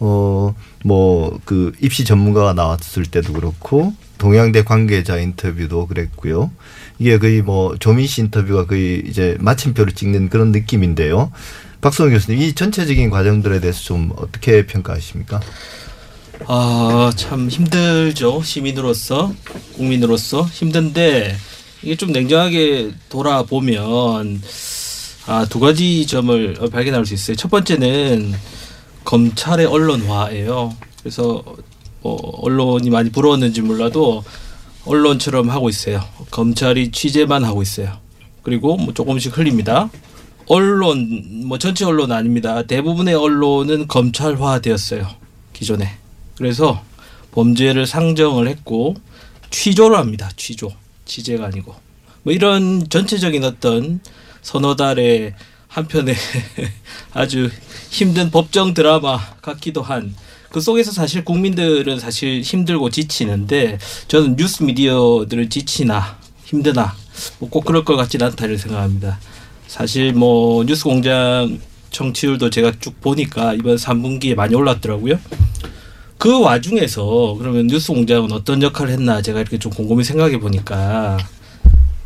어, 0.00 0.54
뭐 0.84 1.38
그 1.44 1.72
입시 1.80 2.04
전문가가 2.04 2.52
나왔을 2.52 3.04
때도 3.06 3.32
그렇고 3.34 3.92
동양대 4.18 4.64
관계자 4.64 5.18
인터뷰도 5.18 5.86
그랬고요. 5.86 6.50
이게 6.98 7.18
거의 7.18 7.42
뭐 7.42 7.76
조민 7.78 8.06
씨 8.06 8.20
인터뷰가 8.22 8.66
거의 8.66 9.02
이제 9.06 9.36
마침표를 9.40 9.92
찍는 9.94 10.28
그런 10.30 10.52
느낌인데요. 10.52 11.30
박성호 11.80 12.10
교수님, 12.12 12.40
이 12.40 12.54
전체적인 12.54 13.10
과정들에 13.10 13.60
대해서 13.60 13.80
좀 13.82 14.10
어떻게 14.16 14.64
평가하십니까? 14.66 15.40
아, 16.46 17.12
참 17.16 17.48
힘들죠. 17.48 18.42
시민으로서, 18.42 19.32
국민으로서 19.74 20.42
힘든데 20.42 21.36
이게 21.82 21.96
좀 21.96 22.12
냉정하게 22.12 22.92
돌아보면 23.08 24.42
아, 25.26 25.46
두 25.48 25.58
가지 25.58 26.06
점을 26.06 26.54
발견할 26.70 27.06
수 27.06 27.14
있어요. 27.14 27.36
첫 27.36 27.50
번째는 27.50 28.34
검찰의 29.04 29.66
언론화예요. 29.66 30.76
그래서 31.00 31.42
뭐 32.02 32.16
언론이 32.42 32.90
많이 32.90 33.10
부러웠는지 33.10 33.62
몰라도 33.62 34.22
언론처럼 34.84 35.48
하고 35.48 35.68
있어요. 35.68 36.02
검찰이 36.30 36.90
취재만 36.90 37.44
하고 37.44 37.62
있어요. 37.62 37.92
그리고 38.42 38.76
뭐 38.76 38.92
조금씩 38.92 39.36
흘립니다. 39.38 39.88
언론 40.46 41.46
뭐 41.46 41.58
전체 41.58 41.86
언론 41.86 42.12
아닙니다. 42.12 42.62
대부분의 42.62 43.14
언론은 43.14 43.88
검찰화 43.88 44.60
되었어요. 44.60 45.08
기존에. 45.54 46.03
그래서 46.36 46.82
범죄를 47.32 47.86
상정을 47.86 48.48
했고 48.48 48.94
취조를 49.50 49.96
합니다. 49.98 50.30
취조. 50.36 50.72
취재가 51.04 51.46
아니고. 51.46 51.74
뭐 52.22 52.32
이런 52.32 52.88
전체적인 52.88 53.44
어떤 53.44 54.00
서너 54.42 54.76
달의 54.76 55.34
한편의 55.68 56.14
아주 57.12 57.50
힘든 57.90 58.30
법정 58.30 58.74
드라마 58.74 59.18
같기도 59.42 59.82
한 59.82 60.14
그 60.54 60.60
속에서 60.60 60.92
사실 60.92 61.24
국민들은 61.24 61.98
사실 61.98 62.40
힘들고 62.40 62.88
지치는데 62.88 63.76
저는 64.06 64.36
뉴스 64.36 64.62
미디어들을 64.62 65.50
지치나 65.50 66.16
힘드나 66.44 66.94
뭐 67.40 67.50
꼭 67.50 67.64
그럴 67.64 67.84
것 67.84 67.96
같지는 67.96 68.26
않다 68.26 68.46
이렇게 68.46 68.62
생각합니다. 68.62 69.18
사실 69.66 70.12
뭐 70.12 70.62
뉴스 70.64 70.84
공장 70.84 71.58
청취율도 71.90 72.50
제가 72.50 72.70
쭉 72.78 73.00
보니까 73.00 73.54
이번 73.54 73.74
3분기에 73.74 74.36
많이 74.36 74.54
올랐더라고요. 74.54 75.18
그 76.24 76.40
와중에서 76.40 77.36
그러면 77.38 77.66
뉴스 77.66 77.92
공장은 77.92 78.32
어떤 78.32 78.62
역할을 78.62 78.94
했나 78.94 79.20
제가 79.20 79.42
이렇게 79.42 79.58
좀 79.58 79.70
곰곰이 79.70 80.04
생각해 80.04 80.40
보니까 80.40 81.18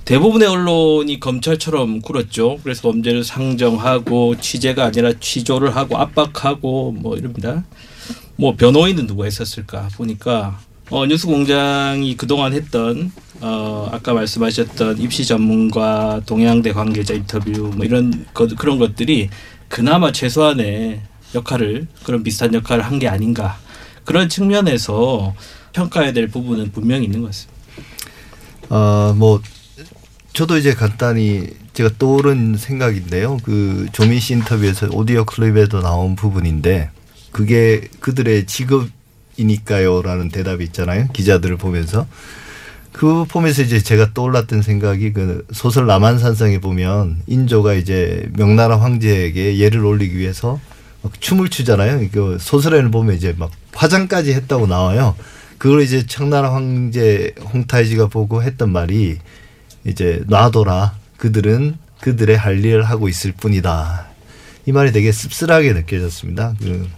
대부분의 0.07 0.49
언론이 0.49 1.21
검찰처럼 1.21 2.01
굴었죠. 2.01 2.59
그래서 2.65 2.83
범죄를 2.83 3.23
상정하고 3.23 4.35
취재가 4.41 4.87
아니라 4.87 5.13
취조를 5.21 5.77
하고 5.77 5.99
압박하고 5.99 6.91
뭐 6.99 7.17
이럽니다. 7.17 7.63
뭐 8.35 8.57
변호인은 8.57 9.07
누가 9.07 9.25
했었을까 9.25 9.87
보니까 9.95 10.59
어, 10.91 11.07
뉴스 11.07 11.29
공장이 11.29 12.17
그동안 12.17 12.55
했던 12.55 13.13
어, 13.41 13.89
아까 13.93 14.15
말씀하셨던 14.15 14.99
입시 14.99 15.27
전문가 15.27 16.21
동양대 16.27 16.73
관계자 16.73 17.15
인터뷰 17.15 17.71
뭐 17.77 17.87
이런 17.87 18.27
것, 18.35 18.53
그런 18.57 18.81
것들이 18.81 19.29
그나마 19.69 20.11
최소한의 20.11 21.03
역할을 21.37 21.87
그런 22.03 22.25
비슷한 22.25 22.53
역할을 22.53 22.83
한 22.83 22.99
게 22.99 23.07
아닌가 23.07 23.61
그런 24.09 24.31
측면에서 24.31 25.35
평가해야 25.75 26.15
될 26.15 26.29
부분은 26.29 26.73
분명히 26.73 27.05
있는 27.05 27.21
것 27.21 27.27
같습니다. 27.27 27.59
어, 28.71 29.13
뭐 29.15 29.43
저도 30.33 30.57
이제 30.57 30.73
간단히 30.73 31.47
제가 31.75 31.91
떠오른 31.99 32.57
생각인데요. 32.57 33.37
그 33.43 33.87
조민 33.93 34.19
씨 34.19 34.33
인터뷰에서 34.33 34.89
오디오 34.93 35.27
클립에도 35.27 35.83
나온 35.83 36.17
부분인데 36.17 36.89
그게 37.33 37.87
그들의 38.01 38.47
직업이니까요라는 38.47 40.31
대답이 40.31 40.65
있잖아요. 40.65 41.09
기자들을 41.13 41.59
보면서 41.59 42.07
그 42.93 43.27
보면서 43.27 43.61
이제 43.61 43.79
제가 43.79 44.15
떠올랐던 44.15 44.63
생각이 44.63 45.13
그 45.13 45.47
소설 45.53 45.87
남한산성에 45.87 46.61
보면 46.61 47.21
인조가 47.27 47.75
이제 47.75 48.27
명나라 48.39 48.81
황제에게 48.81 49.59
예를 49.59 49.85
올리기 49.85 50.17
위해서 50.17 50.53
막 50.53 50.78
춤을 51.21 51.49
추잖아요. 51.49 52.09
그 52.13 52.39
소설에는 52.41 52.91
보면 52.91 53.17
이제 53.17 53.35
막 53.37 53.51
화장까지 53.75 54.33
했다고 54.35 54.67
나와요. 54.67 55.15
그걸 55.59 55.83
이제 55.83 56.07
청나라 56.07 56.53
황제 56.55 57.35
홍타이지가 57.53 58.07
보고 58.09 58.43
했던 58.43 58.71
말이 58.71 59.19
이제 59.85 60.23
놔둬라. 60.27 60.95
그들은 61.17 61.77
그들의 62.01 62.37
할 62.37 62.65
일을 62.65 62.85
하고 62.85 63.09
있을 63.09 63.33
뿐이다. 63.33 64.07
이 64.67 64.73
말이 64.73 64.93
되게 64.93 65.11
씁쓸하게 65.11 65.73
느껴졌습니다. 65.73 66.55
그 66.61 66.89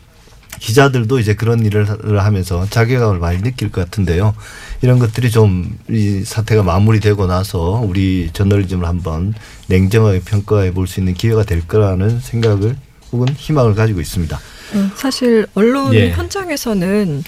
기자들도 0.58 1.18
이제 1.20 1.34
그런 1.34 1.64
일을 1.64 1.86
하면서 2.22 2.66
자괴감을 2.68 3.18
많이 3.18 3.40
느낄 3.40 3.70
것 3.70 3.82
같은데요. 3.82 4.34
이런 4.82 4.98
것들이 4.98 5.30
좀 5.30 5.78
이 5.88 6.22
사태가 6.24 6.62
마무리되고 6.62 7.26
나서 7.26 7.80
우리 7.82 8.30
저널리즘을 8.32 8.86
한번 8.86 9.32
냉정하게 9.68 10.20
평가해 10.20 10.72
볼 10.74 10.86
수 10.86 11.00
있는 11.00 11.14
기회가 11.14 11.44
될 11.44 11.66
거라는 11.66 12.20
생각을 12.20 12.76
혹은 13.12 13.28
희망을 13.36 13.74
가지고 13.74 14.00
있습니다. 14.00 14.38
음, 14.74 14.90
사실 14.94 15.46
언론 15.54 15.94
예. 15.94 16.10
현장에서는 16.10 17.24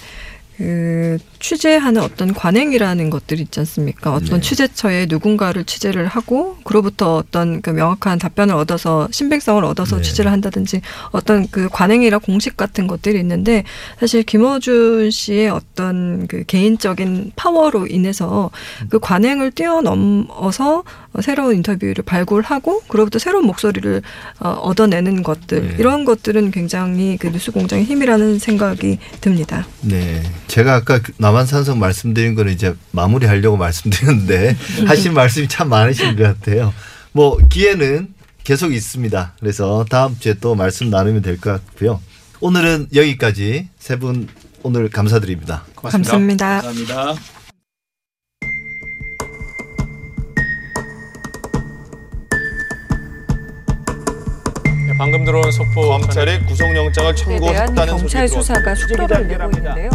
그 0.57 1.17
취재하는 1.39 2.01
어떤 2.01 2.33
관행이라는 2.33 3.09
것들이 3.09 3.41
있지 3.41 3.59
않습니까? 3.59 4.13
어떤 4.13 4.39
네. 4.39 4.41
취재처에 4.41 5.07
누군가를 5.09 5.65
취재를 5.65 6.07
하고 6.07 6.57
그로부터 6.63 7.17
어떤 7.17 7.61
그 7.61 7.71
명확한 7.71 8.19
답변을 8.19 8.55
얻어서 8.55 9.07
신빙성을 9.11 9.63
얻어서 9.65 9.97
네. 9.97 10.03
취재를 10.03 10.31
한다든지 10.31 10.81
어떤 11.11 11.47
그 11.49 11.67
관행이라 11.69 12.19
공식 12.19 12.55
같은 12.55 12.87
것들이 12.87 13.19
있는데 13.19 13.63
사실 13.99 14.23
김어준 14.23 15.11
씨의 15.11 15.49
어떤 15.49 16.27
그 16.27 16.43
개인적인 16.45 17.33
파워로 17.35 17.87
인해서 17.87 18.51
그 18.89 18.99
관행을 18.99 19.51
뛰어넘어서 19.51 20.83
새로운 21.21 21.55
인터뷰를 21.57 22.03
발굴하고 22.05 22.81
그로부터 22.87 23.19
새로운 23.19 23.45
목소리를 23.45 24.01
어, 24.39 24.49
얻어내는 24.49 25.23
것들 25.23 25.67
네. 25.67 25.75
이런 25.79 26.05
것들은 26.05 26.51
굉장히 26.51 27.17
그 27.17 27.27
뉴스 27.27 27.51
공장의 27.51 27.85
힘이라는 27.85 28.39
생각이 28.39 28.97
듭니다. 29.21 29.67
네. 29.81 30.21
제가 30.53 30.75
아까 30.75 30.99
그 30.99 31.13
남한산성 31.17 31.79
말씀드린 31.79 32.35
거는 32.35 32.53
이제 32.53 32.75
마무리하려고 32.91 33.57
말씀드렸는데 33.57 34.55
하신 34.85 35.15
말씀이 35.15 35.47
참 35.47 35.67
많으신 35.69 36.15
것 36.15 36.21
같아요. 36.23 36.71
뭐 37.11 37.39
기회는 37.49 38.13
계속 38.43 38.71
있습니다. 38.71 39.33
그래서 39.39 39.83
다음 39.89 40.15
주에 40.19 40.35
또 40.35 40.53
말씀 40.53 40.91
나누면 40.91 41.23
될 41.23 41.39
것 41.39 41.49
같고요. 41.65 41.99
오늘은 42.39 42.89
여기까지 42.93 43.69
세 43.79 43.95
분 43.95 44.27
오늘 44.61 44.89
감사드립니다. 44.89 45.63
감사합니다. 45.75 46.61
감사합니다. 46.61 47.15
방금 54.97 55.25
들어온 55.25 55.51
속보 55.51 55.87
검찰이 55.89 56.45
구속영장을 56.45 57.15
청구했다는 57.15 57.85
경찰 57.97 58.27
수사가 58.27 58.75
속도를 58.75 59.27
내고 59.27 59.49
있는데요. 59.57 59.89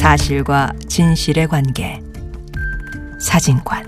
사실과 0.00 0.72
진실의 0.88 1.46
관계. 1.46 2.00
사진관. 3.20 3.86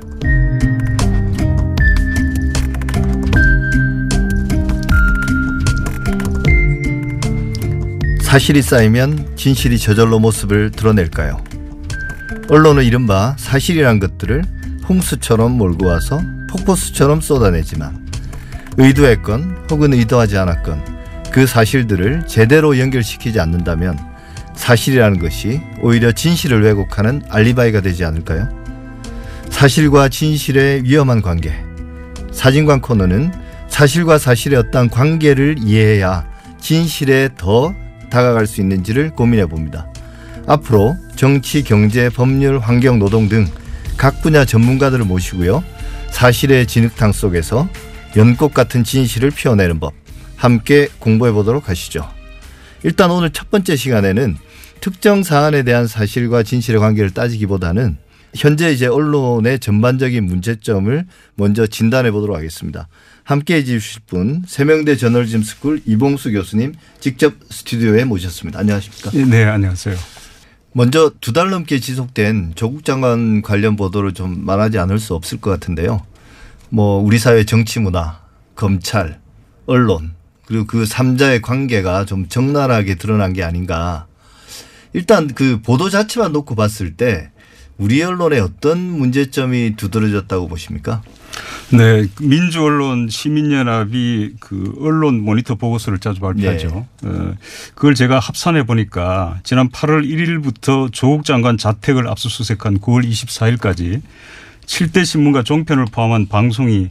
사실이 8.20 8.60
쌓이면 8.60 9.36
진실이 9.36 9.78
저절로 9.78 10.18
모습을 10.18 10.70
드러낼까요? 10.72 11.42
언론은 12.50 12.84
이른바 12.84 13.34
사실이란 13.38 13.98
것들을 13.98 14.44
홍수처럼 14.86 15.52
몰고 15.52 15.86
와서 15.86 16.20
폭포수처럼 16.50 17.22
쏟아내지만 17.22 18.06
의도했건 18.76 19.68
혹은 19.70 19.94
의도하지 19.94 20.36
않았건 20.36 21.22
그 21.30 21.46
사실들을 21.46 22.26
제대로 22.26 22.78
연결시키지 22.78 23.40
않는다면 23.40 24.11
사실이라는 24.54 25.18
것이 25.18 25.60
오히려 25.80 26.12
진실을 26.12 26.62
왜곡하는 26.62 27.22
알리바이가 27.28 27.80
되지 27.80 28.04
않을까요? 28.04 28.48
사실과 29.50 30.08
진실의 30.08 30.84
위험한 30.84 31.22
관계. 31.22 31.52
사진관 32.32 32.80
코너는 32.80 33.32
사실과 33.68 34.18
사실의 34.18 34.58
어떤 34.58 34.88
관계를 34.88 35.56
이해해야 35.60 36.26
진실에 36.60 37.30
더 37.36 37.74
다가갈 38.10 38.46
수 38.46 38.60
있는지를 38.60 39.10
고민해 39.10 39.46
봅니다. 39.46 39.86
앞으로 40.46 40.96
정치, 41.16 41.62
경제, 41.62 42.08
법률, 42.10 42.58
환경, 42.58 42.98
노동 42.98 43.28
등 43.28 43.46
각 44.02 44.20
분야 44.20 44.44
전문가들을 44.44 45.04
모시고요. 45.04 45.62
사실의 46.10 46.66
진흙탕 46.66 47.12
속에서 47.12 47.68
연꽃 48.16 48.52
같은 48.52 48.82
진실을 48.82 49.30
피워내는 49.30 49.78
법 49.78 49.94
함께 50.36 50.88
공부해 50.98 51.30
보도록 51.30 51.68
하시죠. 51.68 52.08
일단 52.84 53.10
오늘 53.10 53.30
첫 53.30 53.50
번째 53.50 53.76
시간에는 53.76 54.36
특정 54.80 55.22
사안에 55.22 55.62
대한 55.62 55.86
사실과 55.86 56.42
진실의 56.42 56.80
관계를 56.80 57.10
따지기보다는 57.10 57.96
현재 58.34 58.72
이제 58.72 58.86
언론의 58.86 59.58
전반적인 59.58 60.24
문제점을 60.24 61.06
먼저 61.34 61.66
진단해 61.66 62.10
보도록 62.10 62.36
하겠습니다. 62.36 62.88
함께 63.24 63.56
해 63.56 63.64
주실 63.64 64.02
분 64.06 64.42
세명대 64.46 64.96
저널리즘 64.96 65.42
스쿨 65.42 65.82
이봉수 65.86 66.32
교수님 66.32 66.74
직접 66.98 67.34
스튜디오에 67.50 68.04
모셨습니다. 68.04 68.58
안녕하십니까? 68.58 69.10
네, 69.30 69.44
안녕하세요. 69.44 69.96
먼저 70.72 71.12
두 71.20 71.32
달 71.34 71.50
넘게 71.50 71.78
지속된 71.78 72.52
조국 72.54 72.84
장관 72.86 73.42
관련 73.42 73.76
보도를 73.76 74.14
좀 74.14 74.44
말하지 74.44 74.78
않을 74.78 74.98
수 74.98 75.14
없을 75.14 75.38
것 75.38 75.50
같은데요. 75.50 76.04
뭐 76.70 77.02
우리 77.02 77.18
사회 77.18 77.44
정치 77.44 77.78
문화, 77.78 78.20
검찰, 78.56 79.20
언론 79.66 80.14
그리고 80.52 80.66
그 80.66 80.84
삼자의 80.84 81.40
관계가 81.40 82.04
좀 82.04 82.28
적나라하게 82.28 82.96
드러난 82.96 83.32
게 83.32 83.42
아닌가. 83.42 84.04
일단 84.92 85.28
그 85.28 85.62
보도 85.62 85.88
자체만 85.88 86.30
놓고 86.32 86.56
봤을 86.56 86.94
때 86.94 87.30
우리 87.78 88.02
언론에 88.02 88.38
어떤 88.38 88.78
문제점이 88.78 89.76
두드러졌다고 89.78 90.48
보십니까? 90.48 91.00
네, 91.70 92.06
민주언론 92.20 93.08
시민연합이 93.08 94.34
그 94.40 94.74
언론 94.78 95.22
모니터 95.22 95.54
보고서를 95.54 96.00
자주 96.00 96.20
발표하죠. 96.20 96.86
어, 97.02 97.34
그걸 97.74 97.94
제가 97.94 98.18
합산해 98.18 98.66
보니까 98.66 99.40
지난 99.44 99.70
8월 99.70 100.06
1일부터 100.06 100.92
조국 100.92 101.24
장관 101.24 101.56
자택을 101.56 102.06
압수수색한 102.08 102.80
9월 102.80 103.08
24일까지 103.08 104.02
7대 104.66 105.06
신문과 105.06 105.44
종편을 105.44 105.86
포함한 105.86 106.28
방송이 106.28 106.90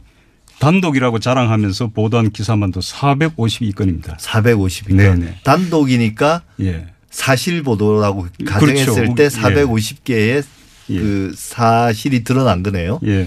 단독이라고 0.62 1.18
자랑하면서 1.18 1.88
보도한 1.88 2.30
기사만도 2.30 2.78
452건입니다. 2.78 4.16
452건. 4.16 4.94
네네. 4.94 5.38
단독이니까 5.42 6.42
예. 6.60 6.86
사실 7.10 7.64
보도라고 7.64 8.28
가정했을 8.46 8.94
그렇죠. 8.94 9.14
때 9.16 9.24
예. 9.24 9.28
450개의 9.28 10.44
그 10.86 11.32
사실이 11.34 12.22
드러난 12.22 12.62
거네요. 12.62 13.00
예. 13.06 13.26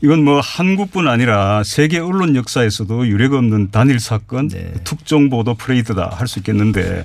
이건 0.00 0.22
뭐 0.22 0.38
한국뿐 0.40 1.08
아니라 1.08 1.64
세계 1.64 1.98
언론 1.98 2.36
역사에서도 2.36 3.08
유례가 3.08 3.38
없는 3.38 3.72
단일 3.72 3.98
사건, 3.98 4.48
네. 4.48 4.72
특정 4.84 5.28
보도 5.28 5.54
프레이드다 5.54 6.10
할 6.14 6.28
수 6.28 6.38
있겠는데 6.38 7.04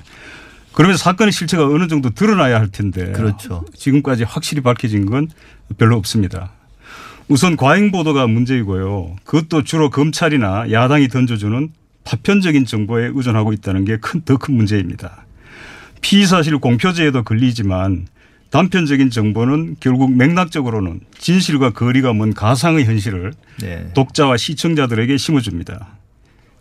그러면 0.72 0.96
사건의 0.96 1.32
실체가 1.32 1.66
어느 1.66 1.88
정도 1.88 2.10
드러나야 2.10 2.60
할 2.60 2.68
텐데 2.68 3.10
그렇죠. 3.12 3.64
지금까지 3.76 4.22
확실히 4.22 4.62
밝혀진 4.62 5.06
건 5.06 5.28
별로 5.76 5.96
없습니다. 5.96 6.52
우선 7.32 7.56
과잉 7.56 7.90
보도가 7.90 8.26
문제이고요. 8.26 9.16
그것도 9.24 9.64
주로 9.64 9.88
검찰이나 9.88 10.70
야당이 10.70 11.08
던져주는 11.08 11.70
파편적인 12.04 12.66
정보에 12.66 13.10
의존하고 13.14 13.54
있다는 13.54 13.86
게 13.86 13.96
큰더큰 13.96 14.54
문제입니다. 14.54 15.24
피의 16.02 16.26
사실 16.26 16.58
공표제에도 16.58 17.22
걸리지만 17.22 18.06
단편적인 18.50 19.08
정보는 19.08 19.76
결국 19.80 20.14
맥락적으로는 20.14 21.00
진실과 21.16 21.70
거리가 21.70 22.12
먼 22.12 22.34
가상의 22.34 22.84
현실을 22.84 23.32
네. 23.62 23.90
독자와 23.94 24.36
시청자들에게 24.36 25.16
심어줍니다. 25.16 25.86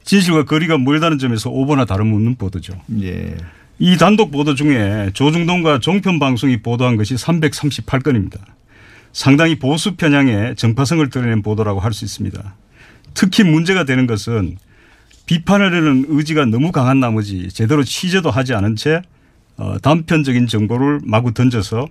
진실과 0.05 0.45
거리가 0.45 0.77
멀다는 0.77 1.17
점에서 1.17 1.49
오보나 1.49 1.83
다름없는 1.83 2.35
보도죠. 2.35 2.79
예. 3.01 3.35
이 3.77 3.97
단독 3.97 4.31
보도 4.31 4.55
중에 4.55 5.09
조중동과 5.13 5.79
종편 5.79 6.17
방송이 6.17 6.61
보도한 6.61 6.95
것이 6.95 7.15
338건입니다. 7.15 8.39
상당히 9.13 9.59
보수 9.59 9.95
편향의 9.95 10.55
정파성을 10.55 11.09
드러낸 11.09 11.41
보도라고 11.41 11.79
할 11.79 11.93
수 11.93 12.05
있습니다. 12.05 12.55
특히 13.13 13.43
문제가 13.43 13.83
되는 13.83 14.07
것은 14.07 14.57
비판하려는 15.25 16.05
의지가 16.07 16.45
너무 16.45 16.71
강한 16.71 16.99
나머지 16.99 17.49
제대로 17.49 17.83
취재도 17.83 18.31
하지 18.31 18.53
않은 18.53 18.75
채 18.75 19.01
어, 19.57 19.77
단편적인 19.79 20.47
정보를 20.47 21.01
마구 21.03 21.33
던져서 21.33 21.87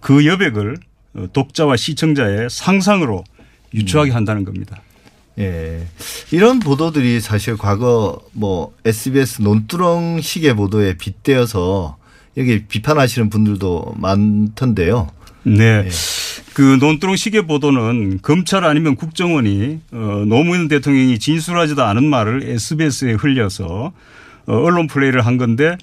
그 0.00 0.26
여백을 0.26 0.76
어, 1.14 1.26
독자와 1.32 1.76
시청자의 1.76 2.48
상상으로 2.50 3.24
유추하게 3.74 4.12
한다는 4.12 4.44
겁니다. 4.44 4.80
예. 5.38 5.86
이런 6.30 6.58
보도들이 6.58 7.20
사실 7.20 7.56
과거 7.56 8.20
뭐 8.32 8.74
SBS 8.84 9.42
논두렁 9.42 10.20
식의 10.20 10.54
보도에 10.54 10.96
빗대어서 10.96 11.96
여기 12.36 12.64
비판하시는 12.66 13.30
분들도 13.30 13.94
많던데요. 13.96 15.10
네. 15.44 15.88
그 16.58 16.76
논두렁 16.80 17.14
시계 17.14 17.42
보도는 17.42 18.18
검찰 18.20 18.64
아니면 18.64 18.96
국정원이 18.96 19.78
어, 19.92 20.24
노무현 20.26 20.66
대통령이 20.66 21.20
진술하지도 21.20 21.84
않은 21.84 22.02
말을 22.02 22.42
SBS에 22.42 23.12
흘려서 23.12 23.92
어, 24.46 24.52
언론 24.52 24.88
플레이를 24.88 25.24
한 25.24 25.36
건데 25.36 25.76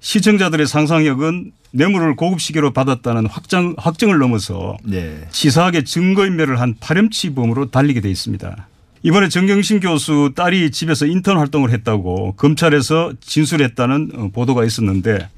시청자들의 0.00 0.66
상상력은 0.66 1.52
뇌물을 1.72 2.16
고급 2.16 2.40
시계로 2.40 2.70
받았다는 2.72 3.26
확정, 3.26 3.74
확정을 3.76 4.16
넘어서 4.16 4.78
네. 4.84 5.20
치사하게 5.30 5.84
증거인멸을 5.84 6.58
한 6.58 6.76
파렴치범으로 6.80 7.70
달리게 7.70 8.00
돼 8.00 8.10
있습니다. 8.10 8.68
이번에 9.02 9.28
정경심 9.28 9.80
교수 9.80 10.32
딸이 10.34 10.70
집에서 10.70 11.04
인턴 11.04 11.36
활동을 11.36 11.72
했다고 11.72 12.36
검찰에서 12.38 13.12
진술했다는 13.20 14.10
어, 14.14 14.30
보도가 14.32 14.64
있었는데 14.64 15.28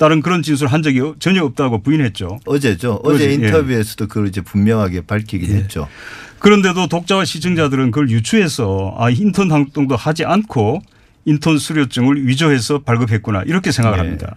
딸은 0.00 0.22
그런 0.22 0.42
진술 0.42 0.68
한 0.68 0.82
적이 0.82 1.12
전혀 1.18 1.44
없다고 1.44 1.82
부인했죠. 1.82 2.40
어제죠. 2.46 3.00
어제 3.04 3.16
어제, 3.16 3.28
예. 3.28 3.34
인터뷰에서도 3.34 4.06
그걸 4.06 4.28
이제 4.28 4.40
분명하게 4.40 5.02
밝히긴 5.02 5.54
했죠. 5.54 5.88
그런데도 6.38 6.86
독자와 6.86 7.26
시청자들은 7.26 7.90
그걸 7.90 8.08
유추해서 8.08 8.94
아 8.96 9.10
인턴 9.10 9.50
활동도 9.50 9.96
하지 9.96 10.24
않고 10.24 10.80
인턴 11.26 11.58
수료증을 11.58 12.26
위조해서 12.26 12.78
발급했구나 12.78 13.42
이렇게 13.42 13.72
생각을 13.72 13.98
네. 13.98 14.04
합니다. 14.04 14.34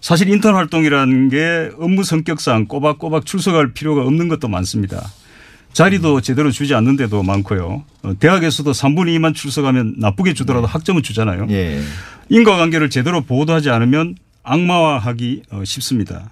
사실 0.00 0.28
인턴 0.28 0.56
활동이라는 0.56 1.28
게 1.28 1.70
업무 1.78 2.02
성격상 2.02 2.66
꼬박꼬박 2.66 3.26
출석할 3.26 3.72
필요가 3.72 4.02
없는 4.02 4.26
것도 4.26 4.48
많습니다. 4.48 5.08
자리도 5.72 6.20
제대로 6.20 6.50
주지 6.50 6.74
않는 6.74 6.96
데도 6.96 7.22
많고요. 7.22 7.84
어, 8.02 8.14
대학에서도 8.18 8.72
3분의 8.72 9.16
2만 9.18 9.36
출석하면 9.36 9.94
나쁘게 9.98 10.34
주더라도 10.34 10.66
학점을 10.66 11.00
주잖아요. 11.00 11.46
예. 11.50 11.80
인과관계를 12.28 12.90
제대로 12.90 13.20
보도하지 13.20 13.70
않으면 13.70 14.16
악마화하기 14.50 15.42
어, 15.50 15.62
쉽습니다. 15.64 16.30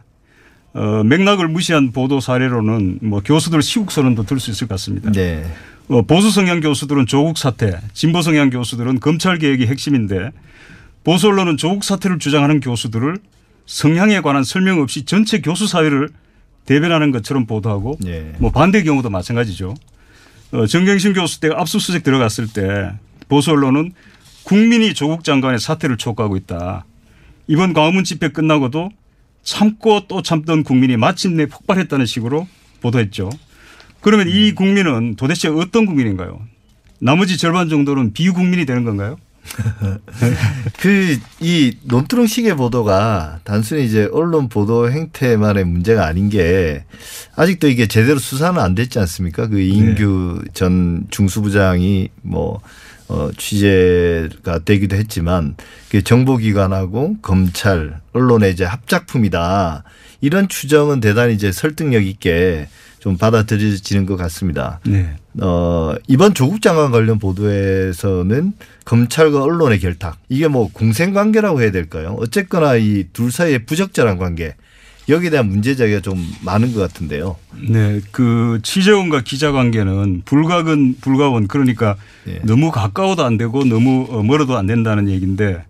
어, 0.75 1.03
맥락을 1.05 1.49
무시한 1.49 1.93
보도 1.93 2.21
사례로는 2.21 2.99
뭐 3.03 3.21
교수들 3.25 3.63
시국 3.63 3.91
선언도 3.91 4.25
들 4.25 4.39
수 4.41 4.51
있을 4.51 4.67
것 4.69 4.75
같습니다. 4.75 5.11
네. 5.13 5.45
어, 5.89 6.03
보수 6.03 6.31
성향 6.31 6.61
교수들은 6.61 7.07
조국 7.07 7.39
사태, 7.39 7.79
진보 7.95 8.21
성향 8.21 8.51
교수들은 8.51 9.01
검찰 9.01 9.39
개혁이 9.39 9.67
핵심인데 9.67 10.31
보수 11.05 11.29
언론은 11.29 11.57
조국 11.57 11.85
사태를 11.85 12.19
주장하는 12.19 12.61
교수들을 12.61 13.17
성향에 13.67 14.21
관한 14.21 14.45
설명 14.45 14.81
없이 14.81 15.05
전체 15.05 15.41
교수 15.41 15.67
사회를 15.67 16.11
대변하는 16.67 17.11
것처럼 17.13 17.47
보도하고 17.47 17.99
예. 18.07 18.35
뭐 18.39 18.51
반대 18.51 18.83
경우도 18.83 19.09
마찬가지죠. 19.09 19.75
어, 20.53 20.67
정경심 20.67 21.15
교수 21.15 21.41
때가 21.41 21.61
압수수색 21.61 22.03
들어갔을 22.03 22.47
때 22.49 22.93
보수 23.29 23.51
언론은 23.53 23.93
국민이 24.45 24.93
조국 24.95 25.25
장관의 25.25 25.61
사퇴를 25.61 25.97
촉구하고 25.97 26.37
있다. 26.37 26.85
이번 27.49 27.73
광화문 27.73 28.05
집회 28.05 28.29
끝나고도 28.29 28.91
참고 29.43 30.07
또 30.07 30.23
참던 30.23 30.63
국민이 30.63 30.97
마침내 30.97 31.47
폭발했다는 31.47 32.07
식으로 32.07 32.47
보도했죠. 32.81 33.31
그러면 34.01 34.29
이 34.29 34.53
국민은 34.53 35.17
도대체 35.17 35.49
어떤 35.49 35.87
국민인가요? 35.87 36.41
나머지 37.01 37.39
절반 37.39 37.69
정도는 37.69 38.13
비국민이 38.13 38.67
되는 38.67 38.85
건가요? 38.85 39.17
그 40.79 41.19
이 41.41 41.77
논두렁 41.85 42.27
시계 42.27 42.55
보도가 42.55 43.41
단순히 43.45 43.85
이제 43.85 44.09
언론 44.13 44.49
보도 44.49 44.91
행태만의 44.91 45.65
문제가 45.65 46.05
아닌 46.07 46.29
게 46.29 46.85
아직도 47.37 47.69
이게 47.69 47.87
제대로 47.87 48.19
수사는 48.19 48.61
안 48.61 48.75
됐지 48.75 48.99
않습니까? 48.99 49.47
그 49.47 49.61
이인규 49.61 50.43
전 50.53 51.07
중수부장이 51.11 52.09
뭐 52.23 52.61
어, 53.09 53.31
취재가 53.37 54.61
되기도 54.65 54.97
했지만 54.97 55.57
그 55.91 56.03
정보기관하고 56.03 57.17
검찰, 57.23 58.01
언론의 58.13 58.53
이제 58.53 58.65
합작품이다. 58.65 59.85
이런 60.21 60.49
추정은 60.49 61.01
대단히 61.01 61.35
이제 61.35 61.53
설득력 61.53 62.05
있게 62.05 62.69
좀 62.99 63.17
받아들여지는 63.17 64.07
것 64.07 64.17
같습니다. 64.17 64.81
네. 64.85 65.15
어, 65.41 65.95
이번 66.09 66.35
조국 66.35 66.61
장관 66.61 66.91
관련 66.91 67.19
보도에서는 67.19 68.53
검찰과 68.85 69.43
언론의 69.43 69.79
결탁. 69.79 70.19
이게 70.29 70.49
뭐 70.49 70.69
공생관계라고 70.73 71.63
해야 71.63 71.71
될까요? 71.71 72.17
어쨌거나 72.19 72.75
이 72.77 73.05
둘 73.13 73.31
사이의 73.33 73.65
부적절한 73.67 74.19
관계. 74.19 74.55
여기에 75.09 75.31
대한 75.31 75.49
문제제기가 75.49 76.01
좀 76.01 76.23
많은 76.43 76.75
것 76.75 76.81
같은데요. 76.81 77.37
네, 77.69 78.01
그 78.11 78.61
취재원과 78.63 79.23
기자 79.23 79.53
관계는 79.53 80.23
불가근 80.25 80.97
불가원 81.01 81.49
그러니까 81.49 81.97
예. 82.27 82.41
너무 82.45 82.71
가까워도 82.71 83.25
안 83.25 83.39
되고 83.39 83.65
너무 83.65 84.07
어, 84.11 84.23
멀어도 84.23 84.57
안 84.57 84.67
된다는 84.67 85.09
얘기인데 85.09 85.65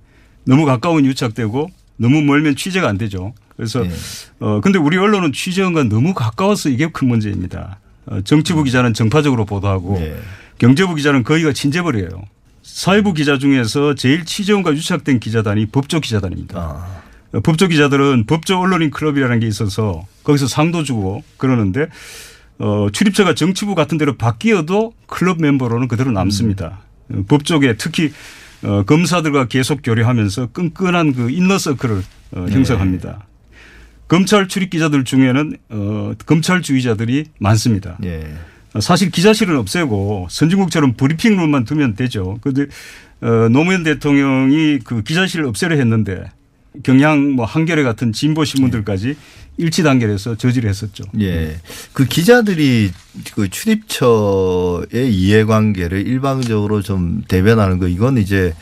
너무 0.45 0.65
가까운 0.65 1.05
유착되고 1.05 1.71
너무 1.97 2.23
멀면 2.23 2.57
취재가 2.57 2.89
안 2.89 2.99
되죠. 2.99 3.33
그래서 3.57 3.85
예. 3.85 3.91
어 4.41 4.61
근데 4.61 4.79
우리 4.79 4.97
언론은 4.97 5.33
취재원과 5.33 5.85
너무 5.85 6.15
가까워서 6.15 6.69
이게 6.69 6.89
큰 6.89 7.09
문제입니다. 7.09 7.79
어, 8.07 8.21
정치부 8.23 8.65
기자는 8.65 8.95
정파적으로 8.95 9.45
보도하고 9.45 10.01
예. 10.01 10.17
경제부 10.59 10.97
기자는 10.97 11.23
거의가 11.23 11.53
친재벌이에요. 11.53 12.09
사회부 12.63 13.15
기자 13.15 13.39
중에서 13.39 13.95
제일 13.95 14.25
취재원과 14.25 14.73
유착된 14.73 15.21
기자단이 15.21 15.67
법조 15.67 16.01
기자단입니다. 16.01 16.59
아. 16.59 16.98
어, 17.33 17.41
법조 17.41 17.69
기자들은 17.69 18.25
법조 18.27 18.59
언론인 18.61 18.91
클럽이라는 18.91 19.41
게 19.41 19.47
있어서 19.47 20.07
거기서 20.25 20.47
상도 20.47 20.83
주고 20.83 21.23
그러는데 21.37 21.89
어, 22.59 22.89
출입처가 22.93 23.35
정치부 23.35 23.75
같은 23.75 23.99
데로 23.99 24.17
바뀌어도 24.17 24.93
클럽 25.07 25.41
멤버로는 25.41 25.89
그대로 25.89 26.11
남습니다. 26.11 26.81
어, 27.11 27.25
법조계 27.29 27.77
특히 27.77 28.13
어, 28.63 28.83
검사들과 28.85 29.47
계속 29.47 29.81
교류하면서 29.83 30.49
끈끈한 30.49 31.15
그 31.15 31.31
인너 31.31 31.59
서클을 31.59 32.03
어, 32.33 32.45
네. 32.47 32.53
형성합니다. 32.53 33.27
검찰 34.09 34.49
출입 34.49 34.71
기자들 34.71 35.05
중에는 35.05 35.57
어, 35.69 36.13
검찰주의자들이 36.27 37.27
많습니다. 37.39 37.99
예. 38.05 38.27
어, 38.75 38.81
사실 38.81 39.11
기자실은 39.11 39.57
없애고 39.59 40.29
선진국처럼 40.31 40.95
브리핑룸만 40.95 41.65
두면 41.65 41.95
되죠. 41.95 42.39
그런데 42.41 42.67
어, 43.21 43.49
노무현 43.51 43.83
대통령이 43.85 44.81
그 44.81 45.03
기자실을 45.03 45.45
없애려 45.45 45.77
했는데 45.77 46.25
경향 46.83 47.33
뭐 47.33 47.45
한겨레 47.45 47.83
같은 47.83 48.13
진보 48.13 48.45
신문들까지 48.45 49.17
일치 49.59 49.83
단결해서 49.83 50.37
저지를 50.37 50.71
했었죠. 50.71 51.05
예. 51.21 51.57
그 51.93 52.07
기자들이 52.07 52.93
그 53.35 53.51
출입처의 53.51 55.13
이해관계를 55.13 56.07
일방적으로 56.07 56.81
좀 56.81 57.25
대변하는 57.27 57.79
거 57.79 57.89
이건 57.89 58.19
이제 58.19 58.55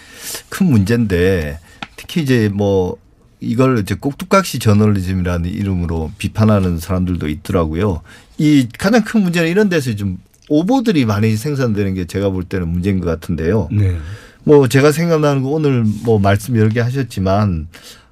큰 0.49 0.67
문제인데 0.67 1.59
특히 1.97 2.23
이제 2.23 2.51
뭐 2.53 2.97
이걸 3.41 3.79
이제 3.79 3.95
꼭두각시 3.95 4.59
저널리즘이라는 4.59 5.51
이름으로 5.51 6.11
비판하는 6.17 6.79
사람들도 6.79 7.29
있더라고요. 7.29 8.01
이 8.39 8.67
가장 8.79 9.05
큰 9.05 9.23
문제는 9.23 9.51
이런 9.51 9.69
데서 9.69 9.95
좀 9.95 10.19
오보들이 10.49 11.05
많이 11.05 11.37
생산되는 11.37 11.95
게 11.95 12.07
제가 12.07 12.31
볼 12.31 12.45
때는 12.45 12.69
문제인 12.69 13.01
것 13.01 13.07
같은데요. 13.07 13.69
네. 13.71 13.99
뭐 14.45 14.69
제가 14.69 14.93
생각나는 14.93 15.43
거 15.43 15.51
오늘 15.51 15.85
뭐 16.05 16.19
말씀 16.19 16.57
여러 16.57 16.69
개 16.69 16.81
하셨지만 16.81 17.67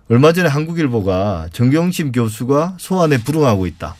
얼마 0.08 0.32
전에 0.32 0.48
한국일보가 0.48 1.48
정경심 1.52 2.12
교수가 2.12 2.76
소환에 2.78 3.18
불응하고 3.18 3.66
있다. 3.66 3.96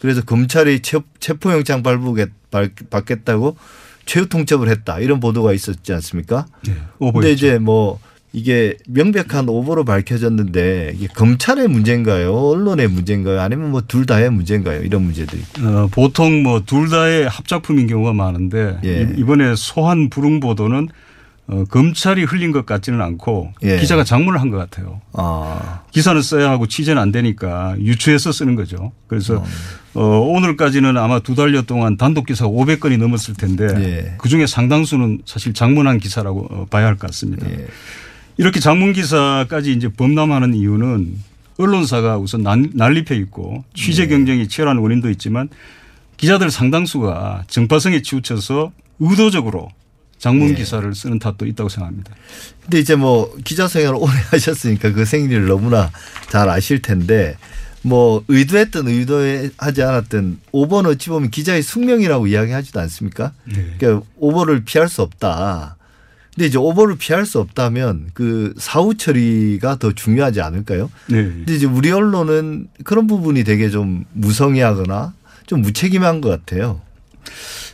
그래서 0.00 0.20
검찰이 0.22 0.80
체- 0.80 0.98
체포영장 1.18 1.82
발부get, 1.82 2.30
발- 2.50 2.70
받겠다고 2.90 3.56
최후 4.04 4.28
통첩을 4.28 4.68
했다. 4.68 5.00
이런 5.00 5.18
보도가 5.18 5.52
있었지 5.52 5.92
않습니까? 5.94 6.46
네. 6.66 6.74
근데. 6.98 7.32
이제 7.32 7.58
뭐 7.58 7.98
이게 8.32 8.76
명백한 8.86 9.48
오보로 9.48 9.86
밝혀졌는데 9.86 10.92
이게 10.96 11.06
검찰의 11.06 11.68
문제인가요? 11.68 12.34
언론의 12.34 12.88
문제인가요? 12.88 13.40
아니면 13.40 13.70
뭐 13.70 13.80
둘 13.88 14.04
다의 14.04 14.30
문제인가요? 14.30 14.82
이런 14.82 15.02
문제들이. 15.04 15.42
어, 15.62 15.88
보통 15.90 16.42
뭐 16.42 16.60
둘 16.66 16.90
다의 16.90 17.26
합작품인 17.28 17.86
경우가 17.86 18.12
많은데 18.12 18.78
예. 18.84 19.08
이- 19.16 19.20
이번에 19.20 19.54
소환 19.56 20.10
불응 20.10 20.40
보도는 20.40 20.88
어, 21.48 21.62
검찰이 21.70 22.24
흘린 22.24 22.50
것 22.50 22.66
같지는 22.66 23.00
않고 23.00 23.52
예. 23.62 23.78
기자가 23.78 24.02
장문을 24.02 24.40
한 24.40 24.50
것 24.50 24.56
같아요. 24.58 25.00
아. 25.12 25.82
기사는 25.92 26.20
써야 26.22 26.50
하고 26.50 26.66
취재는 26.66 27.00
안 27.00 27.12
되니까 27.12 27.76
유추해서 27.78 28.32
쓰는 28.32 28.56
거죠. 28.56 28.90
그래서 29.06 29.44
어, 29.94 30.02
오늘까지는 30.02 30.96
아마 30.96 31.20
두 31.20 31.34
달여 31.36 31.62
동안 31.62 31.96
단독 31.96 32.26
기사가 32.26 32.50
500건이 32.50 32.98
넘었을 32.98 33.34
텐데 33.34 33.66
예. 33.78 34.14
그 34.18 34.28
중에 34.28 34.46
상당수는 34.46 35.22
사실 35.24 35.54
장문한 35.54 35.98
기사라고 35.98 36.46
어, 36.50 36.66
봐야 36.68 36.86
할 36.86 36.96
것 36.96 37.06
같습니다. 37.08 37.48
예. 37.48 37.66
이렇게 38.38 38.58
장문 38.60 38.92
기사까지 38.92 39.72
이제 39.72 39.88
범람하는 39.88 40.52
이유는 40.54 41.14
언론사가 41.58 42.18
우선 42.18 42.42
난- 42.42 42.70
난립해 42.74 43.16
있고 43.20 43.64
취재 43.72 44.02
네. 44.02 44.08
경쟁이 44.08 44.46
치열한 44.48 44.76
원인도 44.78 45.08
있지만 45.10 45.48
기자들 46.18 46.50
상당수가 46.50 47.44
정파성에 47.46 48.02
치우쳐서 48.02 48.72
의도적으로 48.98 49.68
장문 50.18 50.48
네. 50.48 50.54
기사를 50.54 50.94
쓰는 50.94 51.18
탓도 51.18 51.46
있다고 51.46 51.68
생각합니다. 51.68 52.14
근데 52.62 52.78
이제 52.78 52.96
뭐 52.96 53.34
기자 53.44 53.68
생활을 53.68 53.98
오래 54.00 54.12
하셨으니까 54.30 54.92
그 54.92 55.04
생리를 55.04 55.46
너무나 55.46 55.90
잘 56.30 56.48
아실 56.48 56.80
텐데 56.82 57.36
뭐 57.82 58.24
의도했든 58.28 58.88
의도하지 58.88 59.82
않았든 59.82 60.40
오버는 60.52 60.90
어찌 60.90 61.08
보면 61.10 61.30
기자의 61.30 61.62
숙명이라고 61.62 62.26
이야기하지도 62.26 62.80
않습니까? 62.80 63.32
그러니까 63.78 64.04
오버를 64.16 64.64
피할 64.64 64.88
수 64.88 65.02
없다. 65.02 65.76
근데 66.34 66.48
이제 66.48 66.58
오버를 66.58 66.98
피할 66.98 67.24
수 67.24 67.38
없다면 67.38 68.10
그 68.12 68.52
사후 68.58 68.96
처리가 68.96 69.76
더 69.78 69.92
중요하지 69.92 70.42
않을까요? 70.42 70.90
네. 71.06 71.22
근데 71.22 71.54
이제 71.54 71.64
우리 71.66 71.90
언론은 71.90 72.68
그런 72.84 73.06
부분이 73.06 73.44
되게 73.44 73.70
좀 73.70 74.04
무성의하거나 74.12 75.14
좀 75.46 75.62
무책임한 75.62 76.20
것 76.20 76.28
같아요. 76.28 76.82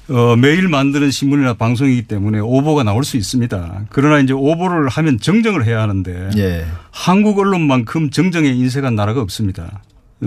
어, 0.08 0.36
매일 0.36 0.68
만드는 0.68 1.10
신문이나 1.10 1.54
방송이기 1.54 2.02
때문에 2.02 2.40
오보가 2.40 2.82
나올 2.82 3.04
수 3.04 3.16
있습니다. 3.16 3.84
그러나 3.90 4.18
이제 4.18 4.32
오보를 4.32 4.88
하면 4.88 5.18
정정을 5.18 5.64
해야 5.64 5.80
하는데 5.80 6.30
예. 6.36 6.66
한국 6.90 7.38
언론만큼 7.38 8.10
정정에 8.10 8.48
인색한 8.48 8.94
나라가 8.94 9.20
없습니다. 9.22 9.80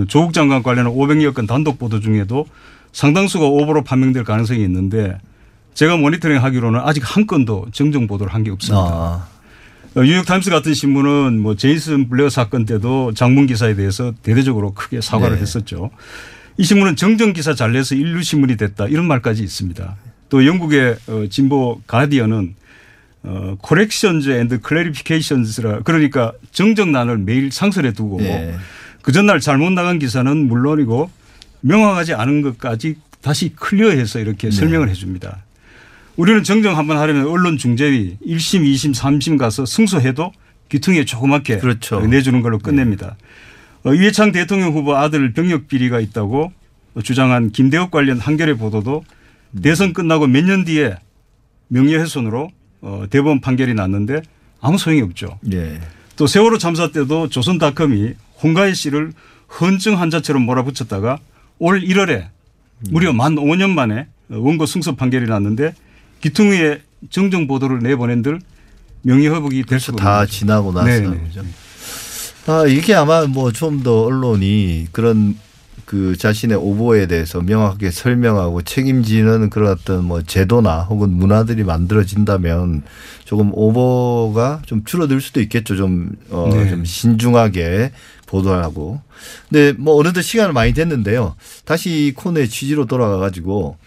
조국 0.08 0.34
장관 0.34 0.64
관련한 0.64 0.94
500여 0.94 1.34
건 1.34 1.46
단독 1.48 1.78
보도 1.78 2.00
중에도 2.00 2.46
상당수가 2.94 3.46
오보로 3.46 3.84
판명될 3.84 4.24
가능성이 4.24 4.64
있는데 4.64 5.18
제가 5.74 5.98
모니터링 5.98 6.42
하기로는 6.42 6.80
아직 6.84 7.04
한 7.06 7.28
건도 7.28 7.68
정정 7.74 8.08
보도를 8.08 8.34
한 8.34 8.44
게 8.44 8.52
없습니다. 8.52 8.82
아. 8.88 9.28
어, 9.96 10.02
뉴욕타임스 10.04 10.50
같은 10.50 10.74
신문은 10.74 11.40
뭐 11.40 11.56
제이슨 11.56 12.10
블레어 12.10 12.30
사건 12.30 12.66
때도 12.66 13.14
장문 13.14 13.46
기사에 13.48 13.76
대해서 13.76 14.14
대대적으로 14.24 14.74
크게 14.74 15.00
사과를 15.02 15.36
네. 15.38 15.42
했었죠. 15.42 15.90
이 16.58 16.64
신문은 16.64 16.96
정정 16.96 17.34
기사 17.34 17.54
잘 17.54 17.74
내서 17.74 17.96
인류 17.96 18.24
신문이 18.24 18.58
됐다 18.58 18.88
이런 18.88 19.08
말까지 19.08 19.44
있습니다. 19.44 19.96
또 20.30 20.46
영국의 20.46 20.96
어, 21.08 21.26
진보 21.30 21.82
가디언은 21.88 22.56
어, 23.24 23.58
corrections 23.66 24.30
and 24.30 24.58
clarifications라 24.66 25.82
그러니까 25.84 26.34
정정란을 26.52 27.18
매일 27.18 27.52
상설해 27.52 27.94
두고 27.94 28.22
예. 28.22 28.56
그 29.02 29.12
전날 29.12 29.40
잘못 29.40 29.72
나간 29.72 30.00
기사는 30.00 30.36
물론이고 30.48 31.12
명확하지 31.62 32.14
않은 32.14 32.42
것까지 32.42 32.96
다시 33.22 33.54
클리어해서 33.56 34.20
이렇게 34.20 34.50
네. 34.50 34.56
설명을 34.56 34.90
해 34.90 34.94
줍니다. 34.94 35.44
우리는 36.16 36.44
정정 36.44 36.78
한번 36.78 36.98
하려면 36.98 37.28
언론 37.28 37.58
중재위 37.58 38.18
1심, 38.26 38.62
2심, 38.64 38.96
3심 38.96 39.38
가서 39.38 39.66
승소해도 39.66 40.32
귀퉁이에 40.70 41.06
조그맣게 41.06 41.58
그렇죠. 41.58 42.00
내주는 42.02 42.42
걸로 42.42 42.60
끝냅니다. 42.60 43.08
어, 43.08 43.26
이해창 43.94 44.32
대통령 44.32 44.74
후보 44.74 44.96
아들 44.96 45.34
병역 45.34 45.68
비리가 45.68 46.00
있다고 46.00 46.52
주장한 47.04 47.52
김대엽 47.52 47.92
관련 47.92 48.20
한겨레 48.20 48.56
보도도 48.56 49.04
대선 49.62 49.94
끝나고 49.94 50.28
몇 50.28 50.44
년 50.46 50.66
뒤에 50.66 50.96
명예훼손으로 51.68 52.50
어, 52.82 53.06
대법원 53.10 53.42
판결이 53.42 53.74
났는데 53.74 54.22
아무 54.62 54.78
소용이 54.78 55.02
없죠. 55.02 55.40
예. 55.52 55.80
또 56.16 56.28
세월호 56.28 56.58
참사 56.58 56.92
때도 56.92 57.30
조선닷컴이 57.30 58.14
홍가희 58.44 58.74
씨를 58.76 59.12
헌증 59.60 60.00
환자처럼 60.00 60.44
몰아붙였다가 60.44 61.20
올 61.60 61.82
1월에 61.82 62.28
무려 62.92 63.14
만 63.14 63.36
5년 63.36 63.72
만에 63.72 64.08
원고 64.30 64.66
승소 64.66 64.96
판결이 64.96 65.28
났는데 65.28 65.74
기퉁이에 66.22 66.82
정정 67.10 67.48
보도를 67.48 67.80
내보낸들 67.80 68.40
명예회복이 69.04 69.64
될 69.64 69.80
수가 69.80 69.98
다 69.98 70.10
없는 70.22 70.26
거죠. 70.26 70.32
지나고 70.40 70.72
나서 70.74 70.86
네, 70.88 71.00
네. 71.02 71.42
아 72.48 72.66
이게 72.68 72.94
아마 72.94 73.26
뭐 73.26 73.52
좀 73.52 73.82
더 73.84 74.04
언론이 74.04 74.88
그런 74.92 75.36
그 75.86 76.16
자신의 76.18 76.58
오보에 76.58 77.08
대해서 77.08 77.42
명확하게 77.42 77.92
설명하고 77.92 78.62
책임지는 78.64 79.50
그런 79.50 79.72
어떤 79.72 80.04
뭐 80.06 80.22
제도나 80.24 80.82
혹은 80.82 81.12
문화들이 81.12 81.64
만들어진다면 81.64 82.84
조금 83.24 83.52
오보가 83.54 84.62
좀 84.66 84.84
줄어들 84.84 85.22
수도 85.22 85.42
있겠죠. 85.42 85.76
좀, 85.76 86.12
어, 86.30 86.50
네. 86.52 86.70
좀 86.70 86.86
신중하게 86.86 87.92
보도하고. 88.26 89.00
근데 89.50 89.74
뭐 89.78 89.96
어느덧 90.00 90.22
시간을 90.24 90.54
많이 90.54 90.74
됐는데요. 90.74 91.36
다시 91.66 92.08
이 92.08 92.12
코너의 92.14 92.50
취지로 92.50 92.86
돌아가 92.86 93.18
가지고 93.18 93.78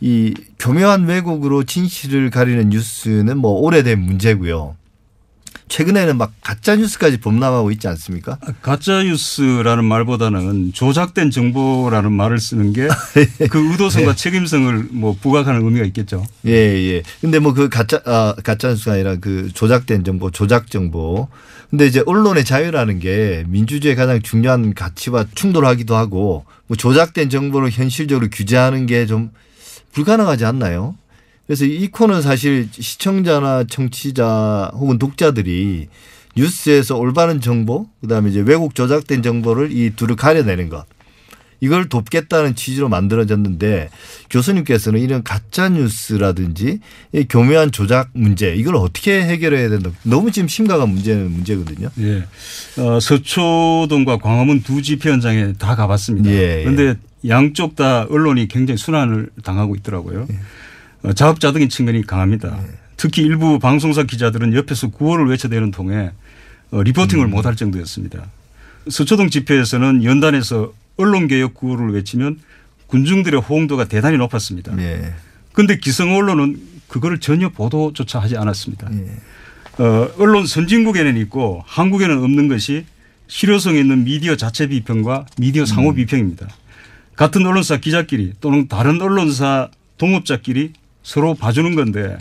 이 0.00 0.34
교묘한 0.58 1.06
왜곡으로 1.06 1.64
진실을 1.64 2.28
가리는 2.30 2.68
뉴스는 2.68 3.38
뭐 3.38 3.52
오래된 3.60 3.98
문제고요. 4.00 4.76
최근에는 5.68 6.16
막 6.16 6.32
가짜 6.42 6.76
뉴스까지 6.76 7.18
범람하고 7.20 7.70
있지 7.72 7.86
않습니까? 7.88 8.38
가짜 8.62 9.02
뉴스라는 9.02 9.84
말보다는 9.84 10.72
조작된 10.72 11.30
정보라는 11.30 12.12
말을 12.12 12.38
쓰는 12.38 12.72
게 12.72 12.88
그 13.50 13.70
의도성과 13.72 14.12
네. 14.12 14.16
책임성을 14.16 14.88
뭐 14.90 15.16
부각하는 15.20 15.62
의미가 15.64 15.84
있겠죠. 15.86 16.24
예, 16.46 16.52
예. 16.52 17.02
근데 17.20 17.38
뭐 17.38 17.52
그 17.52 17.68
가짜, 17.68 18.00
아, 18.04 18.34
가짜 18.44 18.68
뉴스가 18.68 18.92
아니라 18.94 19.16
그 19.16 19.50
조작된 19.52 20.04
정보, 20.04 20.30
조작 20.30 20.70
정보. 20.70 21.28
근데 21.70 21.86
이제 21.86 22.02
언론의 22.06 22.44
자유라는 22.44 22.98
게 22.98 23.44
민주주의의 23.48 23.94
가장 23.96 24.22
중요한 24.22 24.72
가치와 24.74 25.26
충돌하기도 25.34 25.94
하고 25.96 26.44
뭐 26.66 26.76
조작된 26.76 27.28
정보를 27.30 27.70
현실적으로 27.70 28.28
규제하는 28.30 28.86
게 28.86 29.06
좀 29.06 29.30
불가능하지 29.92 30.44
않나요? 30.44 30.96
그래서 31.48 31.64
이 31.64 31.88
코는 31.88 32.20
사실 32.20 32.68
시청자나 32.70 33.64
청취자 33.64 34.70
혹은 34.74 34.98
독자들이 34.98 35.88
뉴스에서 36.36 36.96
올바른 36.98 37.40
정보, 37.40 37.88
그다음에 38.02 38.28
이제 38.28 38.40
왜곡 38.40 38.74
조작된 38.74 39.22
정보를 39.22 39.72
이 39.72 39.90
둘을 39.96 40.14
가려내는 40.14 40.68
것. 40.68 40.84
이걸 41.60 41.88
돕겠다는 41.88 42.54
취지로 42.54 42.88
만들어졌는데 42.90 43.88
교수님께서는 44.30 45.00
이런 45.00 45.24
가짜 45.24 45.70
뉴스라든지 45.70 46.80
이 47.12 47.24
교묘한 47.28 47.72
조작 47.72 48.10
문제 48.12 48.54
이걸 48.54 48.76
어떻게 48.76 49.22
해결해야 49.22 49.70
된다. 49.70 49.90
너무 50.04 50.30
지금 50.30 50.48
심각한 50.48 50.90
문제는 50.90 51.32
문제거든요. 51.32 51.88
예. 51.98 52.26
어, 52.80 53.00
서초동과 53.00 54.18
광화문 54.18 54.62
두 54.62 54.82
집회 54.82 55.10
현장에 55.10 55.54
다 55.54 55.74
가봤습니다. 55.74 56.30
예, 56.30 56.60
예. 56.60 56.62
그런데 56.62 56.94
양쪽 57.26 57.74
다 57.74 58.06
언론이 58.08 58.46
굉장히 58.46 58.76
순환을 58.78 59.30
당하고 59.42 59.74
있더라고요. 59.74 60.22
어, 60.22 60.26
자업자득인 61.14 61.68
측면이 61.68 62.06
강합니다. 62.06 62.58
예. 62.62 62.78
특히 62.96 63.22
일부 63.22 63.58
방송사 63.58 64.02
기자들은 64.02 64.54
옆에서 64.54 64.88
구호를 64.88 65.26
외쳐대는 65.28 65.70
통에 65.70 66.10
어, 66.70 66.82
리포팅을 66.82 67.26
음. 67.26 67.30
못할 67.30 67.56
정도였습니다. 67.56 68.26
서초동 68.90 69.30
집회에서는 69.30 70.04
연단에서 70.04 70.72
언론개혁 70.96 71.54
구호를 71.54 71.92
외치면 71.94 72.40
군중들의 72.88 73.40
호응도가 73.40 73.84
대단히 73.84 74.16
높았습니다. 74.16 74.76
예. 74.78 75.14
그런데 75.52 75.78
기성 75.78 76.14
언론은 76.16 76.60
그거를 76.88 77.20
전혀 77.20 77.50
보도조차 77.50 78.18
하지 78.18 78.36
않았습니다. 78.36 78.88
예. 78.92 79.82
어, 79.82 80.10
언론 80.18 80.46
선진국에는 80.46 81.16
있고 81.18 81.62
한국에는 81.66 82.22
없는 82.22 82.48
것이 82.48 82.84
실효성 83.28 83.76
있는 83.76 84.04
미디어 84.04 84.36
자체 84.36 84.66
비평과 84.66 85.26
미디어 85.38 85.66
상호 85.66 85.92
비평입니다. 85.94 86.48
같은 87.14 87.46
언론사 87.46 87.76
기자끼리 87.76 88.32
또는 88.40 88.68
다른 88.68 89.00
언론사 89.00 89.68
동업자끼리 89.98 90.72
서로 91.08 91.32
봐주는 91.32 91.74
건데 91.74 92.18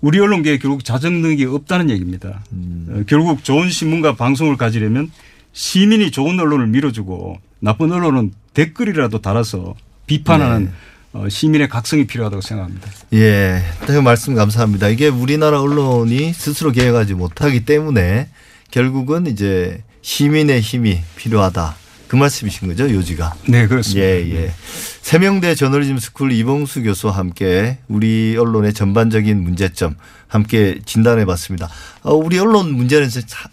우리 0.00 0.20
언론계에 0.20 0.58
결국 0.58 0.84
자정 0.84 1.20
능력이 1.20 1.46
없다는 1.46 1.90
얘기입니다. 1.90 2.44
어, 2.88 3.02
결국 3.08 3.42
좋은 3.42 3.68
신문과 3.68 4.14
방송을 4.14 4.56
가지려면 4.56 5.10
시민이 5.52 6.12
좋은 6.12 6.38
언론을 6.38 6.68
밀어주고 6.68 7.38
나쁜 7.58 7.90
언론은 7.90 8.32
댓글이라도 8.54 9.20
달아서 9.20 9.74
비판하는 10.06 10.70
어, 11.12 11.28
시민의 11.28 11.68
각성이 11.68 12.06
필요하다고 12.06 12.40
생각합니다. 12.40 12.88
예. 13.14 13.64
대표 13.84 14.00
말씀 14.00 14.36
감사합니다. 14.36 14.90
이게 14.90 15.08
우리나라 15.08 15.60
언론이 15.60 16.32
스스로 16.32 16.70
개혁하지 16.70 17.14
못하기 17.14 17.64
때문에 17.64 18.28
결국은 18.70 19.26
이제 19.26 19.82
시민의 20.02 20.60
힘이 20.60 21.00
필요하다. 21.16 21.79
그 22.10 22.16
말씀이신 22.16 22.66
거죠, 22.66 22.90
요지가? 22.90 23.34
네, 23.46 23.68
그렇습니다. 23.68 24.04
예, 24.04 24.28
예. 24.32 24.52
세명대 25.00 25.54
저널리즘 25.54 26.00
스쿨 26.00 26.32
이봉수 26.32 26.82
교수와 26.82 27.16
함께 27.16 27.78
우리 27.86 28.36
언론의 28.36 28.74
전반적인 28.74 29.40
문제점 29.40 29.94
함께 30.26 30.80
진단해 30.84 31.24
봤습니다. 31.24 31.68
어, 32.02 32.12
우리 32.12 32.36
언론 32.40 32.72
문제는 32.72 33.08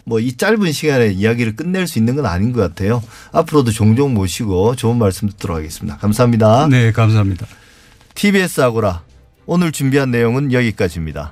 뭐 0.06 0.20
이 0.20 0.36
짧은 0.36 0.72
시간에 0.72 1.10
이야기를 1.10 1.56
끝낼 1.56 1.86
수 1.86 2.00
있는 2.00 2.16
건 2.16 2.26
아닌 2.26 2.52
것 2.52 2.62
같아요. 2.62 3.04
앞으로도 3.32 3.70
종종 3.70 4.16
모시고 4.16 4.76
좋은 4.76 4.98
말씀 4.98 5.30
듣도록 5.30 5.56
하겠습니다. 5.56 5.98
감사합니다. 5.98 6.68
네, 6.68 6.92
감사합니다. 6.92 7.46
TBS 8.16 8.62
아고라 8.62 9.04
오늘 9.46 9.72
준비한 9.72 10.10
내용은 10.10 10.52
여기까지입니다. 10.52 11.32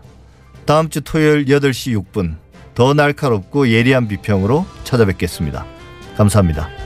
다음 0.65 0.89
주 0.91 1.01
토요일 1.01 1.45
8시 1.45 1.99
6분 1.99 2.35
더 2.75 2.93
날카롭고 2.93 3.69
예리한 3.69 4.07
비평으로 4.07 4.67
찾아뵙겠습니다. 4.83 5.65
감사합니다. 6.17 6.84